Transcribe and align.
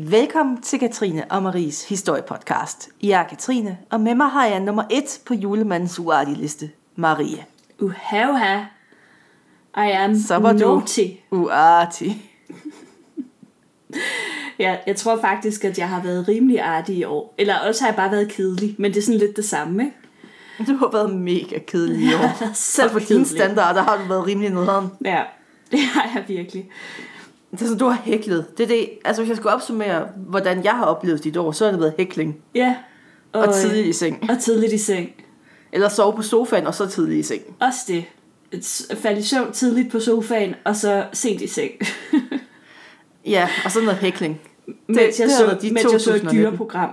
Velkommen 0.00 0.62
til 0.62 0.78
Katrine 0.78 1.24
og 1.30 1.42
Maries 1.42 1.88
historiepodcast. 1.88 2.88
Jeg 3.02 3.20
er 3.20 3.28
Katrine, 3.28 3.78
og 3.90 4.00
med 4.00 4.14
mig 4.14 4.28
har 4.28 4.46
jeg 4.46 4.60
nummer 4.60 4.82
et 4.90 5.20
på 5.26 5.34
julemandens 5.34 5.98
uartige 5.98 6.36
liste, 6.36 6.70
Marie. 6.96 7.44
Uha, 7.80 8.30
uha. 8.30 8.58
I 9.76 9.90
am 9.90 10.18
Så 10.18 10.38
var 10.38 10.52
naughty. 10.52 11.00
du 11.30 11.36
uartig. 11.36 12.22
Ja, 14.58 14.76
jeg 14.86 14.96
tror 14.96 15.20
faktisk, 15.20 15.64
at 15.64 15.78
jeg 15.78 15.88
har 15.88 16.02
været 16.02 16.28
rimelig 16.28 16.60
artig 16.60 16.96
i 16.96 17.04
år. 17.04 17.34
Eller 17.38 17.58
også 17.58 17.80
har 17.82 17.88
jeg 17.88 17.96
bare 17.96 18.10
været 18.10 18.28
kedelig, 18.28 18.74
men 18.78 18.90
det 18.92 18.98
er 18.98 19.02
sådan 19.02 19.18
lidt 19.18 19.36
det 19.36 19.44
samme, 19.44 19.84
ikke? 19.84 20.72
Du 20.72 20.76
har 20.76 20.90
været 20.92 21.14
mega 21.14 21.58
kedelig 21.66 22.10
i 22.10 22.14
år. 22.14 22.44
Selv 22.54 22.90
for 22.90 22.98
dine 22.98 23.26
standarder 23.26 23.82
har 23.82 23.96
du 23.96 24.08
været 24.08 24.26
rimelig 24.26 24.50
nederen. 24.50 24.88
Ja, 25.04 25.22
det 25.72 25.80
har 25.80 26.10
jeg 26.14 26.24
virkelig. 26.28 26.70
Det 27.50 27.60
er 27.62 27.64
sådan, 27.64 27.78
du 27.78 27.86
har 27.86 28.00
hæklet. 28.04 28.58
Det 28.58 28.64
er 28.64 28.68
det, 28.68 28.90
altså 29.04 29.22
hvis 29.22 29.28
jeg 29.28 29.36
skulle 29.36 29.52
opsummere, 29.54 30.08
hvordan 30.16 30.64
jeg 30.64 30.72
har 30.76 30.84
oplevet 30.84 31.24
dit 31.24 31.36
år, 31.36 31.52
så 31.52 31.64
har 31.64 31.70
det 31.70 31.80
været 31.80 31.94
hækling. 31.98 32.36
Ja. 32.54 32.76
Og, 33.32 33.40
og 33.42 33.54
tidligt 33.54 33.86
i 33.86 33.92
seng. 33.92 34.30
Og 34.30 34.38
tidligt 34.38 34.72
i 34.72 34.78
seng. 34.78 35.10
Eller 35.72 35.88
sove 35.88 36.16
på 36.16 36.22
sofaen, 36.22 36.66
og 36.66 36.74
så 36.74 36.86
tidligt 36.86 37.18
i 37.18 37.22
seng. 37.22 37.42
Også 37.60 37.78
det. 37.88 38.04
Et- 38.52 38.96
Falde 38.98 39.20
i 39.20 39.22
søvn 39.22 39.52
tidligt 39.52 39.90
på 39.92 40.00
sofaen, 40.00 40.54
og 40.64 40.76
så 40.76 41.04
sent 41.12 41.40
i 41.42 41.46
seng. 41.46 41.72
Ja, 43.26 43.48
og 43.64 43.70
så 43.70 43.80
noget 43.80 43.98
hækling. 43.98 44.40
mens 44.86 45.20
jeg, 45.20 45.28
det 45.28 45.36
så, 45.36 45.58
dit 45.62 45.72
mens 45.72 45.82
jeg 45.92 46.00
så 46.00 46.10
et 46.14 46.20
2019. 46.20 46.36
dyreprogram. 46.36 46.90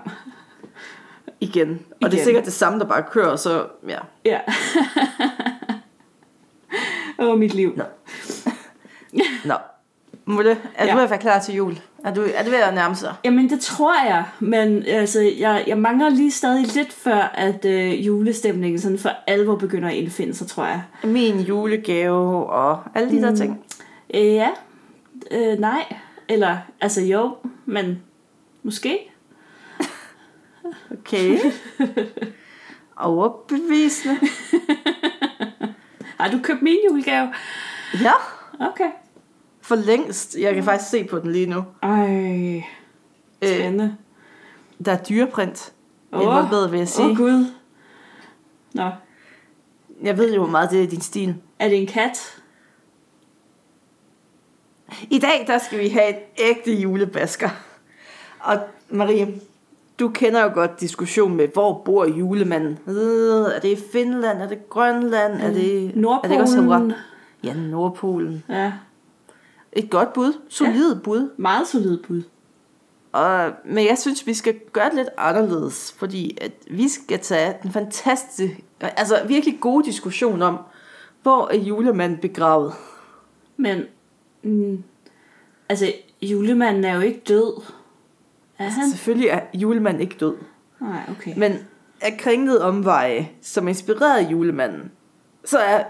Igen. 1.40 1.70
Og 1.70 1.78
det 2.02 2.06
er 2.06 2.08
Igen. 2.12 2.24
sikkert 2.26 2.46
det 2.46 2.54
samme, 2.54 2.80
der 2.80 2.86
bare 2.86 3.04
kører, 3.12 3.36
så 3.36 3.66
ja. 3.88 3.98
Ja. 4.26 4.40
Åh, 7.20 7.40
mit 7.40 7.54
liv. 7.54 7.74
Nå. 7.78 7.84
Nå. 9.46 9.56
Mulle, 10.26 10.58
er 10.76 10.86
ja. 10.86 10.92
Du 10.92 10.96
ved 10.96 11.04
at 11.04 11.10
være 11.10 11.20
klar 11.20 11.40
til 11.40 11.56
jul? 11.56 11.80
Er 12.04 12.14
du, 12.14 12.22
er 12.36 12.44
det 12.44 12.52
ved 12.52 12.60
at 12.60 12.74
nærme 12.74 12.96
sig? 12.96 13.16
Jamen, 13.24 13.50
det 13.50 13.60
tror 13.60 14.06
jeg, 14.06 14.26
men 14.40 14.86
altså, 14.86 15.22
jeg, 15.22 15.64
jeg 15.68 15.78
mangler 15.78 16.10
lige 16.10 16.32
stadig 16.32 16.76
lidt 16.76 16.94
før, 16.94 17.32
at 17.34 17.66
øh, 17.66 18.06
julestemningen 18.06 18.80
sådan 18.80 18.98
for 18.98 19.12
alvor 19.28 19.56
begynder 19.56 19.90
at 19.90 19.96
indfinde 19.96 20.34
sig, 20.34 20.48
tror 20.48 20.66
jeg. 20.66 20.84
Min 21.04 21.40
julegave 21.40 22.46
og 22.46 22.84
alle 22.96 23.10
de 23.10 23.16
mm. 23.16 23.22
der 23.22 23.36
ting. 23.36 23.64
Øh, 24.14 24.26
ja, 24.26 24.50
øh, 25.32 25.60
nej, 25.60 25.96
eller 26.30 26.58
altså 26.82 27.02
jo, 27.02 27.36
men 27.66 28.02
måske. 28.64 29.00
Okay. 30.92 31.40
Overbevisende. 32.98 34.18
Har 36.20 36.32
du 36.32 36.40
købt 36.44 36.62
min 36.62 36.78
julegave? 36.90 37.34
Ja, 38.02 38.12
Okay. 38.60 38.90
For 39.66 39.76
længst. 39.76 40.36
Jeg 40.40 40.54
kan 40.54 40.64
faktisk 40.64 40.90
se 40.90 41.04
på 41.04 41.20
den 41.20 41.32
lige 41.32 41.46
nu. 41.46 41.64
Ej, 41.84 42.56
Øh, 43.42 43.52
spændende. 43.52 43.96
der 44.86 44.92
er 44.92 45.04
dyreprint. 45.04 45.74
Åh. 46.14 46.22
Involveret, 46.22 46.72
vil 46.72 46.78
jeg 46.78 46.88
sige. 46.88 47.06
Åh, 47.06 47.12
oh, 47.12 47.18
Gud. 47.18 47.46
Nå, 48.74 48.90
Jeg 50.04 50.18
ved 50.18 50.34
jo, 50.34 50.42
hvor 50.42 50.52
meget 50.52 50.72
det 50.72 50.84
er 50.84 50.88
din 50.88 51.02
stil. 51.02 51.36
er 51.60 51.70
det 51.70 51.78
en 51.82 51.88
kat? 51.88 52.42
I 55.10 55.20
dag, 55.20 55.44
der 55.48 55.58
skal 55.58 55.80
vi 55.80 55.88
have 55.90 56.10
et 56.10 56.16
ægte 56.38 56.72
julebasker. 56.74 57.50
Og 58.40 58.58
Marie, 58.90 59.28
du 60.00 60.08
kender 60.10 60.44
jo 60.44 60.50
godt 60.54 60.80
diskussionen 60.80 61.38
med, 61.38 61.48
hvor 61.54 61.82
bor 61.86 62.06
julemanden? 62.06 62.80
Øh, 62.88 63.56
Er 63.56 63.60
det 63.62 63.70
i 63.78 63.82
Finland? 63.92 64.42
Er 64.42 64.48
det 64.48 64.70
Grønland? 64.70 65.34
Er 65.34 65.52
det, 65.52 65.86
er 65.86 66.22
det 66.24 66.32
ikke 66.32 66.44
også 66.44 66.62
Nordpolen? 66.62 66.94
Ja, 67.44 67.54
Nordpolen. 67.54 68.44
Ja, 68.50 68.72
Et 69.76 69.90
godt 69.90 70.14
bud. 70.14 70.34
Solid 70.50 70.94
ja. 70.94 71.00
bud. 71.00 71.30
meget 71.38 71.68
solid 71.68 71.98
bud. 71.98 72.24
Og, 73.12 73.52
men 73.66 73.86
jeg 73.86 73.98
synes, 73.98 74.28
vi 74.28 74.34
skal 74.34 74.60
gøre 74.74 74.86
det 74.86 74.96
lidt 74.96 75.10
anderledes, 75.18 75.96
fordi 75.98 76.38
at 76.42 76.52
vi 76.72 76.90
skal 76.90 77.20
tage 77.20 77.56
den 77.64 77.72
fantastiske, 77.72 78.64
altså 78.82 79.22
virkelig 79.28 79.60
gode 79.62 79.86
diskussion 79.86 80.42
om, 80.42 80.58
hvor 81.24 81.48
er 81.52 81.58
julemanden 81.58 82.18
begravet? 82.18 82.74
Men, 83.58 83.84
mm, 84.44 84.84
altså, 85.70 85.94
julemanden 86.22 86.84
er 86.84 86.96
jo 86.96 87.02
ikke 87.02 87.22
død. 87.28 87.62
Er 88.60 88.70
han? 88.70 88.90
Selvfølgelig 88.90 89.30
er 89.30 89.42
julemanden 89.54 90.02
ikke 90.02 90.16
død, 90.20 90.36
Nej, 90.80 91.02
okay. 91.10 91.34
men 91.38 91.54
af 92.02 92.18
kringlede 92.20 92.64
omveje, 92.64 93.30
som 93.42 93.68
inspirerede 93.68 94.30
julemanden, 94.30 94.92
så 95.46 95.60
er 95.60 95.84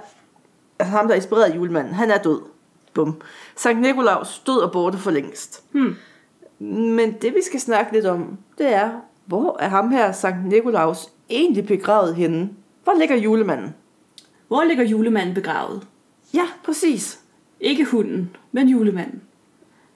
altså 0.79 0.97
ham, 0.97 1.07
der 1.07 1.16
inspirerede 1.16 1.56
julemanden, 1.56 1.94
han 1.94 2.12
er 2.12 2.18
død. 2.18 2.41
Bum. 2.95 3.22
Sankt 3.56 3.81
Nikolaus 3.81 4.39
død 4.39 4.57
og 4.57 4.72
borte 4.72 4.97
for 4.97 5.11
længst. 5.11 5.63
Hmm. 5.72 5.95
Men 6.59 7.11
det 7.22 7.33
vi 7.33 7.41
skal 7.44 7.59
snakke 7.59 7.94
lidt 7.94 8.06
om, 8.06 8.38
det 8.57 8.73
er, 8.73 8.91
hvor 9.25 9.57
er 9.59 9.67
ham 9.67 9.91
her, 9.91 10.11
Sankt 10.11 10.45
Nikolaus, 10.45 11.07
egentlig 11.29 11.66
begravet 11.66 12.16
henne? 12.16 12.50
Hvor 12.83 12.94
ligger 13.00 13.16
julemanden? 13.16 13.75
Hvor 14.47 14.63
ligger 14.63 14.83
julemanden 14.83 15.35
begravet? 15.35 15.88
Ja, 16.33 16.45
præcis. 16.66 17.19
Ikke 17.59 17.85
hunden, 17.85 18.35
men 18.51 18.69
julemanden. 18.69 19.22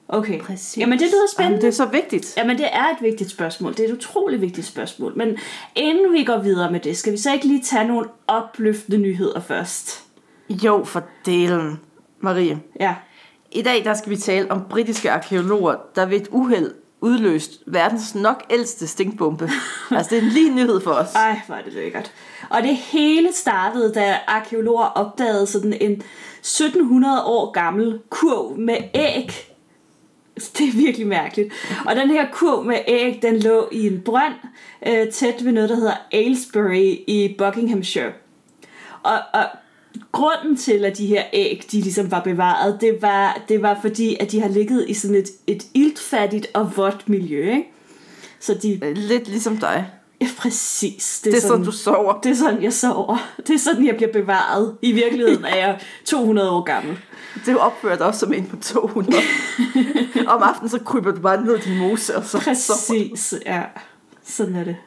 Okay. 0.08 0.40
Præcis. 0.40 0.78
Jamen, 0.78 1.00
det 1.00 1.08
lyder 1.08 1.28
spændende. 1.34 1.56
Jamen, 1.56 1.62
det 1.62 1.68
er 1.68 1.72
så 1.72 1.86
vigtigt. 1.86 2.38
Jamen, 2.38 2.58
det 2.58 2.68
er 2.72 2.86
et 2.90 2.98
vigtigt 3.02 3.30
spørgsmål. 3.30 3.72
Det 3.72 3.80
er 3.80 3.88
et 3.88 3.94
utroligt 3.94 4.42
vigtigt 4.42 4.68
spørgsmål. 4.68 5.14
Men 5.16 5.38
inden 5.76 6.14
vi 6.14 6.24
går 6.24 6.38
videre 6.38 6.72
med 6.72 6.80
det, 6.80 6.98
skal 6.98 7.14
vi 7.14 7.18
så 7.18 7.34
ikke 7.34 7.48
lige 7.48 7.64
tage 7.64 7.88
nogle 7.88 8.08
opløftende 8.28 8.98
nyheder 8.98 9.40
først? 9.40 10.04
Jo, 10.50 10.84
for 10.84 11.04
delen. 11.26 11.80
Marie, 12.22 12.60
Ja. 12.80 12.96
i 13.52 13.62
dag 13.62 13.86
der 13.86 13.94
skal 13.94 14.10
vi 14.10 14.18
tale 14.18 14.52
om 14.52 14.62
britiske 14.70 15.12
arkeologer, 15.12 15.76
der 15.96 16.06
ved 16.06 16.22
et 16.22 16.28
uheld 16.32 16.72
udløst 17.02 17.52
verdens 17.68 18.16
nok 18.16 18.44
ældste 18.50 18.88
stinkbombe. 18.88 19.50
altså, 19.92 20.10
det 20.16 20.18
er 20.18 20.22
en 20.22 20.28
lige 20.28 20.56
nyhed 20.56 20.82
for 20.82 20.92
os. 20.92 21.14
Ej, 21.16 21.42
hvor 21.48 21.56
er 21.56 21.62
det 21.62 21.74
lækkert. 21.74 22.12
Og 22.50 22.64
det 22.64 22.76
hele 22.76 23.30
startede, 23.34 23.94
da 23.94 24.18
arkeologer 24.28 24.86
opdagede 24.86 25.48
sådan 25.48 25.74
en 25.74 25.92
1700 25.92 27.24
år 27.26 27.52
gammel 27.52 28.00
kurv 28.10 28.58
med 28.58 28.78
æg. 28.94 29.32
Det 30.58 30.68
er 30.68 30.72
virkelig 30.78 31.08
mærkeligt. 31.08 31.54
Og 31.86 31.96
den 31.96 32.10
her 32.10 32.28
kurv 32.32 32.64
med 32.64 32.78
æg, 32.88 33.20
den 33.22 33.40
lå 33.40 33.70
i 33.72 33.88
en 33.88 34.02
brønd 34.06 34.34
øh, 34.88 35.12
tæt 35.12 35.46
ved 35.46 35.52
noget, 35.52 35.70
der 35.70 35.76
hedder 35.76 35.94
Aylesbury 36.12 36.96
i 37.08 37.36
Buckinghamshire. 37.38 38.12
Og, 39.04 39.20
og 39.34 39.44
grunden 40.12 40.58
til, 40.58 40.86
at 40.86 40.98
de 40.98 41.08
her 41.08 41.24
æg, 41.34 41.66
de 41.72 41.82
ligesom 41.82 42.12
var 42.12 42.24
bevaret, 42.24 42.78
det 42.82 43.02
var, 43.02 43.42
det 43.50 43.62
var 43.62 43.78
fordi, 43.82 44.18
at 44.20 44.32
de 44.32 44.42
har 44.42 44.50
ligget 44.50 44.86
i 44.90 44.94
sådan 44.94 45.16
et, 45.16 45.30
et 45.48 45.64
iltfattigt 45.74 46.48
og 46.54 46.78
vådt 46.78 47.10
miljø, 47.10 47.52
ikke? 47.52 47.72
Så 48.40 48.54
de... 48.54 48.94
Lidt 48.94 49.28
ligesom 49.28 49.58
dig. 49.58 49.90
Ja, 50.22 50.28
præcis. 50.38 51.22
Det 51.24 51.36
er 51.36 51.42
sådan, 51.42 51.66
du 51.66 51.72
sover. 51.72 52.22
det 52.22 52.32
er 52.32 52.36
sådan, 52.36 52.64
jeg 52.64 52.74
sover. 52.74 53.18
Det 53.38 53.50
er 53.50 53.60
sådan, 53.60 53.86
jeg 53.86 53.96
bliver 53.96 54.12
bevaret. 54.12 54.78
I 54.82 54.92
virkeligheden 54.92 55.46
er 55.46 55.56
jeg 55.56 55.80
200 56.06 56.52
år 56.52 56.62
gammel. 56.62 57.00
Det 57.46 57.58
opfører 57.58 57.98
dig 57.98 58.06
også 58.06 58.20
som 58.20 58.34
en 58.34 58.46
på 58.46 58.56
200. 58.56 59.22
Om 60.28 60.44
aftenen, 60.44 60.70
så 60.70 60.80
kryber 60.80 61.12
du 61.12 61.22
bare 61.22 61.46
ned 61.46 61.58
i 61.58 61.62
din 61.62 61.78
mose, 61.78 62.18
og 62.18 62.24
så 62.24 62.40
sover 62.40 62.50
Præcis, 62.50 63.34
ja. 63.46 63.64
Sådan 64.24 64.56
er 64.56 64.64
det. 64.64 64.78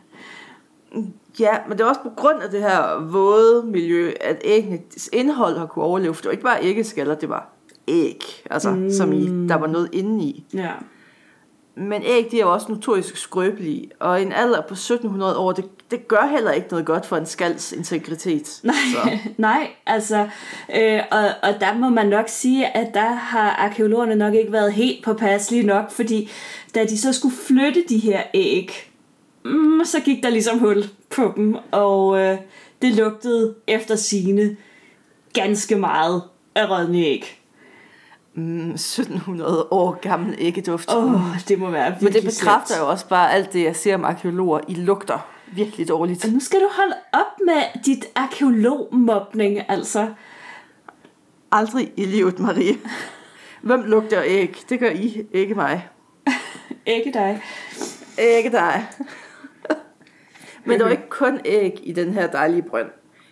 Ja, 1.40 1.52
men 1.68 1.78
det 1.78 1.84
er 1.84 1.88
også 1.88 2.00
på 2.00 2.10
grund 2.16 2.42
af 2.42 2.50
det 2.50 2.60
her 2.60 3.00
våde 3.10 3.66
miljø, 3.66 4.12
at 4.20 4.40
æggenes 4.44 5.10
indhold 5.12 5.58
har 5.58 5.66
kunne 5.66 5.84
overleve. 5.84 6.14
For 6.14 6.22
det 6.22 6.26
var 6.26 6.32
ikke 6.32 6.44
bare 6.44 6.62
æggeskaller, 6.62 7.14
det 7.14 7.28
var 7.28 7.48
æg, 7.88 8.24
altså, 8.50 8.70
mm. 8.70 8.90
som 8.90 9.12
i, 9.12 9.48
der 9.48 9.54
var 9.54 9.66
noget 9.66 9.88
inde 9.92 10.24
i. 10.24 10.44
Ja. 10.54 10.70
Men 11.74 12.02
æg, 12.02 12.28
de 12.30 12.40
er 12.40 12.44
jo 12.44 12.52
også 12.52 12.66
notorisk 12.68 13.16
skrøbelige, 13.16 13.90
og 14.00 14.22
en 14.22 14.32
alder 14.32 14.60
på 14.60 14.74
1700 14.74 15.36
år, 15.36 15.52
det, 15.52 15.64
det 15.90 16.08
gør 16.08 16.28
heller 16.30 16.52
ikke 16.52 16.68
noget 16.70 16.86
godt 16.86 17.06
for 17.06 17.16
en 17.16 17.26
skals 17.26 17.72
integritet. 17.72 18.60
Nej, 18.64 18.74
Så. 18.92 19.18
nej, 19.38 19.70
altså, 19.86 20.28
øh, 20.76 21.00
og, 21.10 21.24
og 21.42 21.60
der 21.60 21.74
må 21.74 21.88
man 21.88 22.06
nok 22.06 22.28
sige, 22.28 22.76
at 22.76 22.94
der 22.94 23.12
har 23.12 23.50
arkeologerne 23.50 24.14
nok 24.14 24.34
ikke 24.34 24.52
været 24.52 24.72
helt 24.72 25.04
påpasselige 25.04 25.66
nok, 25.66 25.90
fordi 25.90 26.30
da 26.74 26.84
de 26.84 26.98
så 26.98 27.12
skulle 27.12 27.36
flytte 27.36 27.84
de 27.88 27.98
her 27.98 28.22
æg, 28.34 28.91
mm, 29.44 29.84
så 29.84 30.00
gik 30.00 30.22
der 30.22 30.30
ligesom 30.30 30.58
hul 30.58 30.84
på 31.10 31.32
dem, 31.36 31.56
og 31.70 32.20
øh, 32.20 32.38
det 32.82 32.94
lugtede 32.94 33.54
efter 33.66 33.96
sine 33.96 34.56
ganske 35.32 35.76
meget 35.76 36.22
af 36.54 36.70
rådne 36.70 36.98
æg. 36.98 37.38
Mm, 38.34 38.70
1700 38.70 39.68
år 39.70 39.98
gammel 40.00 40.34
æggeduft. 40.38 40.90
Åh, 40.94 41.14
oh, 41.14 41.20
det 41.48 41.58
må 41.58 41.70
være 41.70 41.96
Men 42.00 42.12
det 42.12 42.24
bekræfter 42.24 42.78
jo 42.78 42.88
også 42.90 43.08
bare 43.08 43.32
alt 43.32 43.52
det, 43.52 43.64
jeg 43.64 43.76
siger 43.76 43.94
om 43.94 44.04
arkeologer. 44.04 44.60
I 44.68 44.74
lugter 44.74 45.18
virkelig 45.54 45.88
dårligt. 45.88 46.24
Og 46.24 46.30
nu 46.30 46.40
skal 46.40 46.60
du 46.60 46.68
holde 46.72 46.94
op 47.12 47.46
med 47.46 47.82
dit 47.84 48.04
arkeologmobning, 48.14 49.70
altså. 49.70 50.08
Aldrig 51.52 51.92
i 51.96 52.04
livet, 52.04 52.38
Marie. 52.38 52.76
Hvem 53.62 53.82
lugter 53.82 54.22
æg? 54.24 54.56
Det 54.68 54.80
gør 54.80 54.90
I, 54.90 55.26
ikke 55.32 55.54
mig. 55.54 55.88
Ikke 56.86 57.12
dig. 57.12 57.42
Ikke 58.18 58.50
dig. 58.50 58.86
Men 60.64 60.78
der 60.78 60.84
var 60.84 60.90
ikke 60.90 61.08
kun 61.08 61.40
æg 61.44 61.80
i 61.82 61.92
den 61.92 62.12
her 62.12 62.26
dejlige 62.26 62.62
brønd. 62.62 62.88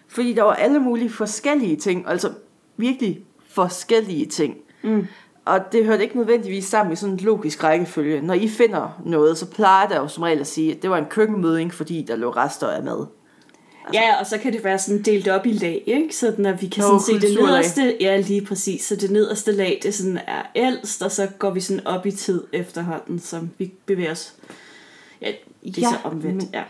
Fordi 0.09 0.33
der 0.33 0.43
var 0.43 0.53
alle 0.55 0.79
mulige 0.79 1.11
forskellige 1.11 1.77
ting, 1.77 2.05
altså 2.09 2.33
virkelig 2.77 3.21
forskellige 3.49 4.27
ting. 4.27 4.57
Mm. 4.83 5.07
Og 5.45 5.61
det 5.73 5.85
hørte 5.85 6.03
ikke 6.03 6.17
nødvendigvis 6.17 6.65
sammen 6.65 6.93
i 6.93 6.97
sådan 6.97 7.13
en 7.15 7.21
logisk 7.21 7.65
rækkefølge. 7.65 8.21
Når 8.21 8.35
I 8.35 8.49
finder 8.49 9.01
noget, 9.05 9.39
så 9.39 9.47
plejer 9.47 9.89
der 9.89 10.01
jo 10.01 10.09
som 10.09 10.23
regel 10.23 10.41
at 10.41 10.47
sige, 10.47 10.75
at 10.77 10.83
det 10.83 10.91
var 10.91 10.99
en 10.99 11.05
køkkenmøding, 11.11 11.75
fordi 11.75 12.05
der 12.09 12.17
lå 12.17 12.31
rester 12.31 12.67
af 12.69 12.83
mad. 12.83 13.07
Ja, 13.95 14.21
og 14.21 14.27
så 14.27 14.39
kan 14.39 14.53
det 14.53 14.65
være 14.65 14.79
sådan 14.79 15.03
delt 15.03 15.29
op 15.29 15.47
i 15.47 15.53
lag, 15.53 15.83
ikke? 15.87 16.17
Sådan 16.17 16.47
at 16.47 16.63
vi 16.63 16.67
kan 16.67 16.83
Nå, 16.85 16.89
sådan 16.89 17.21
se 17.21 17.29
det 17.29 17.39
nederste, 17.41 17.97
ja 18.01 18.17
lige 18.21 18.45
præcis, 18.45 18.85
så 18.85 18.97
det 18.97 19.11
nederste 19.11 19.53
lag, 19.53 19.81
det 19.83 19.95
sådan 19.95 20.19
er 20.27 20.43
ældst, 20.55 21.03
og 21.03 21.11
så 21.11 21.29
går 21.39 21.51
vi 21.51 21.61
sådan 21.61 21.87
op 21.87 22.07
i 22.07 22.11
tid 22.11 22.45
efterhånden, 22.53 23.19
som 23.19 23.51
vi 23.59 23.73
bevæger 23.87 24.11
os. 24.11 24.35
Ja, 25.23 25.27
det 25.65 25.79
er 25.79 25.81
Ja, 25.81 25.89
så 25.89 25.97
omvendt, 26.05 26.37
men- 26.37 26.51
ja. 26.55 26.63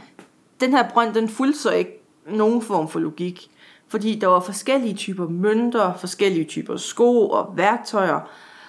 Den 0.60 0.70
her 0.70 0.88
brønd, 0.88 1.14
den 1.14 1.28
fulgte 1.28 1.58
så 1.58 1.70
ikke 1.70 2.02
nogen 2.26 2.62
form 2.62 2.88
for 2.88 2.98
logik. 2.98 3.50
Fordi 3.88 4.18
der 4.18 4.26
var 4.26 4.40
forskellige 4.40 4.94
typer 4.94 5.28
mønter, 5.28 5.94
forskellige 5.94 6.44
typer 6.44 6.76
sko 6.76 7.28
og 7.30 7.52
værktøjer. 7.56 8.20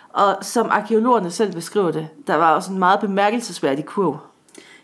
Og 0.09 0.37
som 0.41 0.67
arkeologerne 0.69 1.31
selv 1.31 1.53
beskriver 1.53 1.91
det, 1.91 2.07
der 2.27 2.35
var 2.35 2.55
også 2.55 2.71
en 2.71 2.79
meget 2.79 2.99
bemærkelsesværdig 2.99 3.85
kurv. 3.85 4.17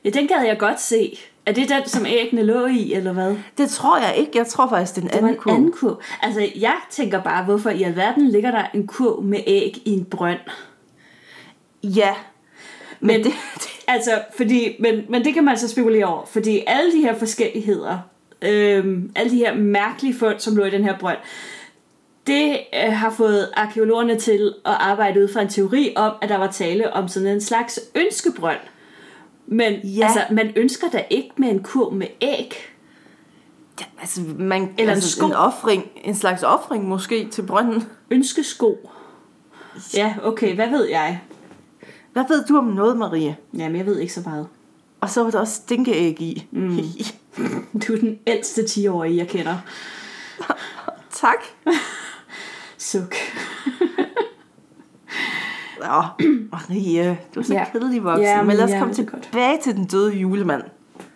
Ja, 0.04 0.09
den 0.09 0.27
gad 0.27 0.45
jeg 0.45 0.59
godt 0.59 0.81
se. 0.81 1.18
Er 1.45 1.51
det 1.51 1.69
den, 1.69 1.88
som 1.88 2.06
æggene 2.06 2.44
lå 2.44 2.65
i, 2.65 2.94
eller 2.94 3.13
hvad? 3.13 3.36
Det 3.57 3.69
tror 3.69 3.98
jeg 3.98 4.15
ikke. 4.18 4.31
Jeg 4.36 4.48
tror 4.48 4.69
faktisk, 4.69 4.95
det 4.95 5.01
er 5.03 5.06
en 5.06 5.13
Det 5.13 5.21
var 5.21 5.27
anden 5.27 5.42
en 5.50 5.56
anden 5.56 5.71
kurv. 5.71 6.01
Altså, 6.21 6.48
jeg 6.56 6.75
tænker 6.89 7.21
bare, 7.21 7.44
hvorfor 7.44 7.69
i 7.69 7.83
alverden 7.83 8.27
ligger 8.27 8.51
der 8.51 8.63
en 8.74 8.88
kurv 8.88 9.21
med 9.24 9.39
æg 9.48 9.81
i 9.86 9.89
en 9.92 10.06
brønd? 10.06 10.39
Ja. 11.83 12.15
Men, 13.00 13.07
Men- 13.07 13.24
det, 13.24 13.33
det, 13.56 13.69
Altså, 13.88 14.22
fordi, 14.38 14.75
men, 14.80 15.06
men 15.10 15.25
det 15.25 15.34
kan 15.34 15.44
man 15.44 15.57
så 15.57 15.68
spekulere 15.69 16.06
over, 16.06 16.25
fordi 16.25 16.63
alle 16.68 16.92
de 16.92 17.01
her 17.01 17.16
forskelligheder, 17.16 17.98
øhm, 18.42 19.12
alle 19.16 19.31
de 19.31 19.38
her 19.38 19.56
mærkelige 19.56 20.16
fund, 20.16 20.39
som 20.39 20.56
lå 20.56 20.66
i 20.66 20.69
den 20.69 20.84
her 20.84 20.98
brønd, 20.98 21.18
det 22.28 22.60
øh, 22.86 22.94
har 22.94 23.10
fået 23.10 23.50
arkeologerne 23.54 24.19
til 24.19 24.54
at 24.66 24.74
arbejde 24.80 25.24
ud 25.24 25.28
fra 25.34 25.42
en 25.42 25.48
teori 25.50 25.94
om, 25.95 26.13
at 26.22 26.30
der 26.30 26.38
var 26.38 26.51
tale 26.51 26.94
om 26.94 27.07
sådan 27.07 27.28
en 27.28 27.42
slags 27.42 27.80
ønskebrønd. 27.95 28.60
Men 29.48 29.74
Ja. 29.74 30.06
altså, 30.06 30.22
man 30.31 30.54
ønsker 30.56 30.89
da 30.89 31.04
ikke 31.10 31.30
med 31.38 31.50
en 31.50 31.63
kurv 31.63 31.94
med 31.94 32.07
æg. 32.22 32.54
ja, 33.80 33.86
altså, 34.01 34.22
man, 34.38 34.62
Eller 34.62 34.84
en 34.84 34.89
altså, 34.89 35.10
sko. 35.12 35.25
en, 35.25 35.34
offring, 35.34 35.92
en 36.04 36.16
slags 36.16 36.44
offring 36.44 36.88
måske 36.88 37.28
til 37.31 37.42
brønden. 37.42 37.84
Ønskesko. 38.12 38.89
Ja, 39.94 40.13
okay, 40.24 40.56
hvad 40.56 40.69
ved 40.69 40.89
jeg? 40.89 41.22
Hvad 42.18 42.25
ved 42.30 42.46
du 42.50 42.58
om 42.58 42.64
noget, 42.66 42.98
Marie? 42.98 43.38
Jamen, 43.58 43.75
jeg 43.78 43.86
ved 43.86 44.00
ikke 44.00 44.14
så 44.14 44.22
meget. 44.25 44.48
Og 45.02 45.10
så 45.10 45.24
var 45.24 45.31
der 45.31 45.40
også 45.40 45.54
stinkeæg 45.54 46.22
i. 46.22 46.48
Mm. 46.52 46.78
Du 47.88 47.94
er 47.94 47.98
den 47.98 48.19
ældste 48.28 48.62
10-årige, 48.62 49.18
jeg 49.18 49.28
kender. 49.28 49.56
tak. 51.12 51.38
Suk. 52.78 53.16
Nå, 55.80 56.04
Marie, 56.52 57.19
du 57.36 57.40
er 57.40 57.44
så 57.44 57.54
Ja. 57.54 57.66
kedelig 57.74 58.04
voksen. 58.04 58.24
Ja, 58.25 58.38
men 58.38 58.48
men 58.48 58.56
lad 58.58 58.66
os 58.66 58.72
komme 58.80 58.94
det 58.94 59.08
godt. 59.12 59.24
tilbage 59.24 59.60
til 59.63 59.75
den 59.75 59.86
døde 59.86 60.13
julemand. 60.16 60.63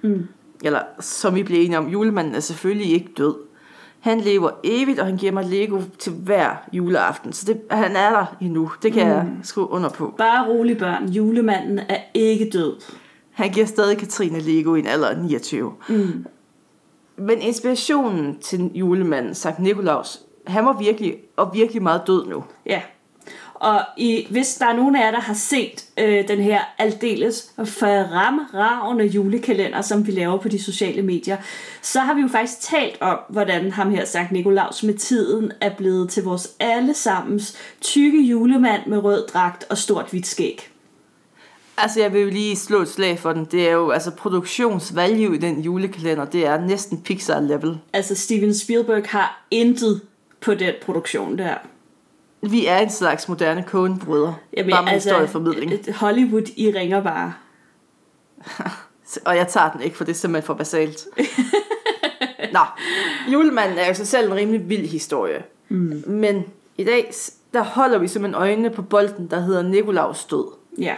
Mm. 0.04 0.28
Eller 0.64 0.82
som 1.00 1.36
vi 1.36 1.44
blev 1.44 1.66
enige 1.66 1.78
om, 1.78 1.88
julemanden 1.88 2.36
er 2.36 2.40
selvfølgelig 2.40 2.92
ikke 2.94 3.10
død. 3.18 3.36
Han 4.02 4.20
lever 4.20 4.50
evigt, 4.64 5.00
og 5.00 5.06
han 5.06 5.18
giver 5.18 5.32
mig 5.32 5.46
Lego 5.46 5.82
til 6.00 6.14
hver 6.14 6.56
juleaften. 6.74 7.34
Så 7.34 7.46
det, 7.46 7.62
han 7.72 7.96
er 7.96 8.10
der 8.10 8.26
endnu. 8.42 8.72
Det 8.84 8.94
kan 8.94 9.04
mm. 9.04 9.10
jeg 9.10 9.28
skrive 9.44 9.70
under 9.70 9.90
på. 9.90 10.14
Bare 10.18 10.48
rolig 10.50 10.78
børn, 10.78 11.10
julemanden 11.10 11.80
er 11.80 12.00
ikke 12.14 12.50
død. 12.54 12.82
Han 13.32 13.50
giver 13.50 13.66
stadig 13.66 13.98
Katrine 13.98 14.40
Lego 14.40 14.76
i 14.76 14.80
en 14.80 14.88
alder 14.88 15.10
af 15.10 15.18
29. 15.18 15.74
Mm. 15.90 16.26
Men 17.18 17.42
inspirationen 17.42 18.40
til 18.40 18.72
julemanden, 18.74 19.36
Sankt 19.36 19.60
Nikolaus, 19.60 20.22
han 20.48 20.66
var 20.66 20.78
virkelig, 20.80 21.16
og 21.38 21.54
virkelig 21.54 21.84
meget 21.84 22.02
død 22.08 22.26
nu. 22.28 22.44
Ja. 22.66 22.82
Og 23.62 23.82
i, 23.98 24.28
hvis 24.30 24.56
der 24.56 24.66
er 24.66 24.76
nogen 24.76 24.96
af 24.96 25.06
jer, 25.06 25.12
der 25.12 25.20
har 25.20 25.34
set 25.34 25.86
øh, 25.98 26.28
den 26.28 26.42
her 26.42 26.62
aldeles 26.78 27.52
fremragende 27.58 29.06
julekalender, 29.06 29.82
som 29.82 30.08
vi 30.08 30.12
laver 30.12 30.38
på 30.38 30.48
de 30.48 30.64
sociale 30.64 31.02
medier, 31.02 31.38
så 31.82 32.00
har 32.00 32.14
vi 32.14 32.22
jo 32.22 32.28
faktisk 32.28 32.62
talt 32.62 32.98
om, 33.02 33.20
hvordan 33.30 33.72
ham 33.72 33.92
her 33.92 34.06
Sankt 34.06 34.32
Nikolaus 34.32 34.84
med 34.84 34.94
tiden 34.94 35.52
er 35.62 35.76
blevet 35.76 36.10
til 36.10 36.24
vores 36.24 36.50
allesammens 36.60 37.58
tykke 37.82 38.22
julemand 38.22 38.82
med 38.88 39.04
rød 39.04 39.28
dragt 39.28 39.66
og 39.70 39.78
stort 39.78 40.10
hvidt 40.10 40.28
skæg. 40.28 40.70
Altså, 41.78 42.00
jeg 42.00 42.14
vil 42.14 42.22
jo 42.22 42.30
lige 42.30 42.56
slå 42.56 42.82
et 42.82 42.90
slag 42.90 43.20
for 43.20 43.34
den. 43.34 43.46
Det 43.46 43.68
er 43.68 43.72
jo, 43.72 43.90
altså, 43.90 44.12
produktionsvalue 44.12 45.36
i 45.36 45.40
den 45.40 45.62
julekalender, 45.62 46.26
det 46.26 46.46
er 46.46 46.62
næsten 46.62 47.02
Pixar-level. 47.02 47.78
Altså 47.94 48.16
Steven 48.16 48.56
Spielberg 48.56 49.04
har 49.06 49.46
intet 49.52 50.02
på 50.42 50.54
den 50.54 50.74
produktion 50.82 51.38
der. 51.38 51.56
Vi 52.42 52.66
er 52.66 52.78
en 52.78 52.90
slags 52.90 53.28
moderne 53.30 53.64
Coen-brødre. 53.68 54.36
Bare 54.56 54.66
med 54.66 54.74
altså, 54.78 55.10
historieformidling. 55.10 55.74
et- 55.74 55.94
Hollywood 55.96 56.48
i 56.56 56.72
ringer 56.76 57.04
bare. 57.04 57.34
Og 59.26 59.36
jeg 59.36 59.48
tager 59.48 59.72
den 59.72 59.82
ikke, 59.82 59.98
for 59.98 60.04
det 60.04 60.12
er 60.12 60.16
simpelthen 60.16 60.46
for 60.46 60.54
basalt. 60.54 61.06
Nå, 62.54 62.60
julemanden 63.32 63.78
er 63.78 63.88
jo 63.88 63.94
sig 63.94 64.08
selv 64.08 64.28
en 64.32 64.36
rimelig 64.36 64.70
vild 64.70 64.86
historie. 64.88 65.44
Mm. 65.70 66.04
Men 66.08 66.44
i 66.78 66.84
dag, 66.84 67.12
der 67.54 67.64
holder 67.64 67.98
vi 67.98 68.08
simpelthen 68.08 68.42
øjnene 68.42 68.70
på 68.70 68.82
bolden, 68.82 69.28
der 69.32 69.40
hedder 69.40 69.62
Nikolaus 69.62 70.26
død. 70.26 70.46
Ja. 70.78 70.96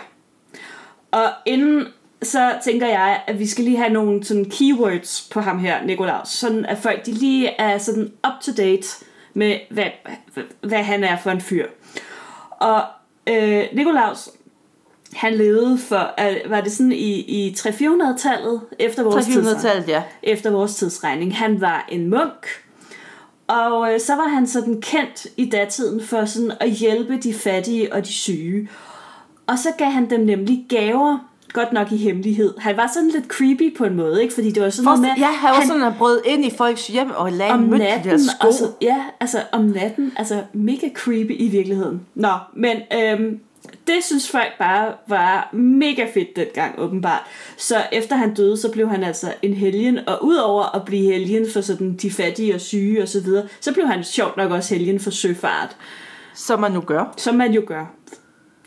Og 1.12 1.26
inden 1.46 1.88
så 2.24 2.56
tænker 2.64 2.88
jeg, 2.88 3.22
at 3.28 3.40
vi 3.40 3.48
skal 3.48 3.64
lige 3.64 3.78
have 3.78 3.90
nogle 3.90 4.24
sådan 4.24 4.46
keywords 4.50 5.30
på 5.32 5.40
ham 5.40 5.60
her, 5.60 5.84
Nikolaus. 5.86 6.28
Sådan 6.30 6.66
at 6.66 6.78
folk 6.78 7.06
de 7.06 7.12
lige 7.12 7.48
er 7.50 7.78
sådan 7.78 8.12
up 8.28 8.42
to 8.42 8.52
date 8.58 8.88
med, 9.34 9.60
hvad, 9.70 9.86
hvad, 10.62 10.84
han 10.84 11.04
er 11.04 11.18
for 11.18 11.32
en 11.32 11.42
fyr. 11.42 11.68
Og 12.50 12.84
øh, 13.28 13.64
Nikolaus, 13.74 14.30
han 15.14 15.34
levede 15.34 15.78
for, 15.78 16.14
var 16.50 16.62
det 16.62 16.72
sådan 16.72 16.92
i, 16.92 17.20
i 17.20 17.56
300-400-tallet 17.58 18.62
efter 18.80 19.04
vores 19.04 19.26
tidsregning? 19.26 19.58
300-tallet, 19.58 19.88
ja. 19.88 20.04
efter 20.24 20.52
vores 20.52 20.76
tidsregning. 20.76 21.38
Han 21.38 21.62
var 21.62 21.86
en 21.90 22.10
munk, 22.10 22.48
og 23.48 23.94
øh, 23.94 24.00
så 24.00 24.16
var 24.16 24.28
han 24.28 24.48
sådan 24.48 24.82
kendt 24.82 25.28
i 25.38 25.50
datiden 25.50 26.04
for 26.04 26.26
sådan 26.26 26.52
at 26.60 26.70
hjælpe 26.72 27.18
de 27.18 27.34
fattige 27.34 27.94
og 27.94 28.06
de 28.06 28.14
syge. 28.14 28.70
Og 29.48 29.60
så 29.60 29.70
gav 29.78 29.92
han 29.92 30.10
dem 30.10 30.20
nemlig 30.20 30.66
gaver, 30.70 31.33
godt 31.54 31.74
nok 31.74 31.92
i 31.92 31.98
hemmelighed. 31.98 32.54
Han 32.58 32.78
var 32.78 32.90
sådan 32.94 33.10
lidt 33.10 33.26
creepy 33.28 33.78
på 33.78 33.86
en 33.86 33.96
måde, 33.96 34.22
ikke? 34.22 34.34
Fordi 34.34 34.52
det 34.52 34.64
var 34.64 34.70
sådan 34.70 34.86
noget 34.86 35.00
med... 35.02 35.10
ja, 35.18 35.26
han 35.32 35.50
var 35.50 35.66
sådan, 35.68 35.84
at 35.84 35.94
brød 35.98 36.22
ind 36.26 36.46
i 36.46 36.52
folks 36.58 36.88
hjem 36.88 37.12
og 37.12 37.32
lagde 37.32 37.52
om 37.54 37.60
mødt 37.60 37.82
de 37.82 37.86
natten, 37.86 38.12
der 38.12 38.18
sko. 38.18 38.48
og 38.48 38.54
så, 38.54 38.72
ja, 38.82 39.04
altså 39.20 39.42
om 39.52 39.62
natten, 39.62 40.14
altså 40.16 40.44
mega 40.54 40.90
creepy 40.94 41.36
i 41.40 41.48
virkeligheden. 41.48 42.02
Nå, 42.16 42.32
men 42.56 42.78
øhm, 42.96 43.40
det 43.88 43.96
synes 44.04 44.30
folk 44.32 44.52
bare 44.60 44.94
var 45.08 45.50
mega 45.54 46.06
fedt 46.14 46.36
dengang, 46.36 46.80
åbenbart. 46.80 47.22
Så 47.58 47.76
efter 47.92 48.16
han 48.16 48.34
døde, 48.34 48.58
så 48.58 48.72
blev 48.72 48.90
han 48.90 49.04
altså 49.04 49.34
en 49.42 49.54
helgen, 49.54 50.00
og 50.08 50.26
udover 50.26 50.76
at 50.76 50.86
blive 50.86 51.12
helgen 51.12 51.46
for 51.54 51.62
sådan 51.62 51.94
de 52.02 52.12
fattige 52.12 52.56
og 52.56 52.62
syge 52.62 53.02
og 53.02 53.08
så 53.08 53.22
videre, 53.22 53.48
så 53.62 53.74
blev 53.74 53.88
han 53.88 54.04
sjovt 54.04 54.38
nok 54.38 54.52
også 54.52 54.76
helgen 54.76 55.00
for 55.00 55.12
søfart, 55.12 55.76
Som 56.34 56.60
man 56.60 56.72
nu 56.72 56.82
gør. 56.82 57.14
som 57.18 57.36
man 57.36 57.54
jo 57.54 57.64
gør. 57.68 57.86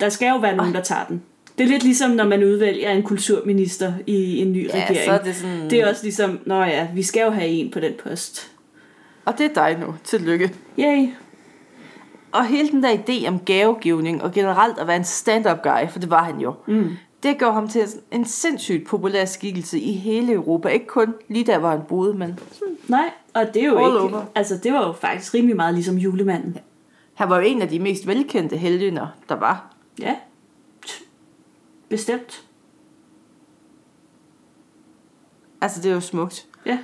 Der 0.01 0.09
skal 0.09 0.29
jo 0.29 0.37
være 0.37 0.57
nogen, 0.57 0.75
der 0.75 0.81
tager 0.83 1.05
den. 1.05 1.23
Det 1.59 1.65
er 1.65 1.69
lidt 1.69 1.83
ligesom, 1.85 2.11
når 2.11 2.25
man 2.25 2.45
udvælger 2.45 2.91
en 2.91 3.03
kulturminister 3.03 3.93
i 4.07 4.39
en 4.43 4.53
ny 4.53 4.69
Ja, 4.69 4.75
regering. 4.75 5.05
så 5.05 5.11
er 5.13 5.19
det 5.23 5.37
sådan... 5.37 5.71
Det 5.71 5.81
er 5.81 5.89
også 5.89 6.03
ligesom, 6.03 6.39
nå 6.47 6.63
ja, 6.63 6.89
vi 6.95 7.03
skal 7.03 7.23
jo 7.25 7.31
have 7.31 7.49
en 7.49 7.71
på 7.71 7.81
den 7.81 7.93
post. 8.05 8.51
Og 9.25 9.39
det 9.39 9.47
er 9.47 9.55
dig 9.55 9.79
nu. 9.81 9.95
Tillykke. 10.05 10.53
Yay. 10.79 11.09
Og 12.33 12.47
hele 12.47 12.69
den 12.69 12.83
der 12.83 12.97
idé 12.97 13.29
om 13.29 13.39
gavegivning, 13.39 14.23
og 14.23 14.33
generelt 14.33 14.79
at 14.79 14.87
være 14.87 14.97
en 14.97 15.05
stand-up 15.05 15.63
guy, 15.63 15.89
for 15.91 15.99
det 15.99 16.11
var 16.11 16.25
han 16.25 16.41
jo, 16.41 16.55
mm. 16.67 16.91
det 17.23 17.39
gør 17.39 17.53
ham 17.53 17.69
til 17.69 17.83
en 18.13 18.25
sindssygt 18.25 18.87
populær 18.87 19.25
skikkelse 19.25 19.81
i 19.81 19.93
hele 19.93 20.33
Europa. 20.33 20.69
Ikke 20.69 20.87
kun 20.87 21.15
lige 21.29 21.45
der, 21.47 21.59
hvor 21.59 21.69
han 21.71 21.81
boede, 21.89 22.15
men 22.15 22.39
Nej, 22.89 23.11
og 23.35 23.55
det 23.55 23.63
er 23.63 23.67
jo 23.67 23.79
All 23.79 24.05
ikke... 24.05 24.17
over. 24.17 24.25
Altså, 24.35 24.57
det 24.63 24.73
var 24.73 24.87
jo 24.87 24.93
faktisk 24.93 25.35
rimelig 25.35 25.57
meget 25.57 25.75
ligesom 25.75 25.97
julemanden. 25.97 26.59
han 27.15 27.31
var 27.31 27.37
jo 27.37 27.43
en 27.47 27.63
af 27.63 27.69
de 27.69 27.79
mest 27.79 28.07
velkendte 28.07 28.57
helgener, 28.57 29.07
der 29.29 29.35
var. 29.35 29.75
Ja. 30.01 30.15
Bestemt. 31.89 32.47
Altså, 35.61 35.83
det 35.83 35.91
er 35.91 35.95
jo 35.95 36.01
smukt. 36.01 36.47
Ja. 36.67 36.79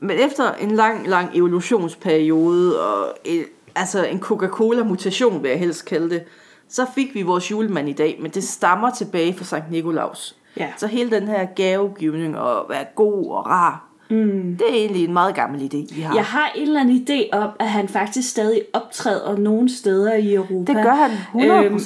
Men 0.00 0.18
efter 0.18 0.52
en 0.52 0.70
lang, 0.70 1.08
lang 1.08 1.36
evolutionsperiode, 1.36 2.86
og 2.86 3.16
et, 3.24 3.46
altså 3.74 4.04
en 4.04 4.20
Coca-Cola-mutation, 4.20 5.42
vil 5.42 5.48
jeg 5.48 5.58
helst 5.58 5.84
kalde 5.84 6.10
det, 6.10 6.24
så 6.68 6.86
fik 6.94 7.14
vi 7.14 7.22
vores 7.22 7.50
julemand 7.50 7.88
i 7.88 7.92
dag, 7.92 8.18
men 8.22 8.30
det 8.30 8.44
stammer 8.44 8.90
tilbage 8.90 9.34
fra 9.34 9.44
Sankt 9.44 9.70
Nikolaus. 9.70 10.36
Ja. 10.56 10.72
Så 10.76 10.86
hele 10.86 11.10
den 11.10 11.28
her 11.28 11.46
gavegivning 11.56 12.38
og 12.38 12.66
være 12.68 12.86
god 12.94 13.30
og 13.30 13.46
rar, 13.46 13.88
mm. 14.08 14.56
det 14.58 14.70
er 14.70 14.74
egentlig 14.74 15.04
en 15.04 15.12
meget 15.12 15.34
gammel 15.34 15.60
idé, 15.60 15.94
vi 15.94 16.00
har. 16.00 16.14
Jeg 16.14 16.24
har 16.24 16.52
en 16.56 16.62
eller 16.62 16.80
anden 16.80 17.06
idé 17.08 17.36
om, 17.36 17.50
at 17.60 17.68
han 17.68 17.88
faktisk 17.88 18.30
stadig 18.30 18.62
optræder 18.72 19.36
nogle 19.36 19.76
steder 19.76 20.14
i 20.14 20.34
Europa. 20.34 20.72
Det 20.72 20.82
gør 20.82 20.94
han 20.94 21.10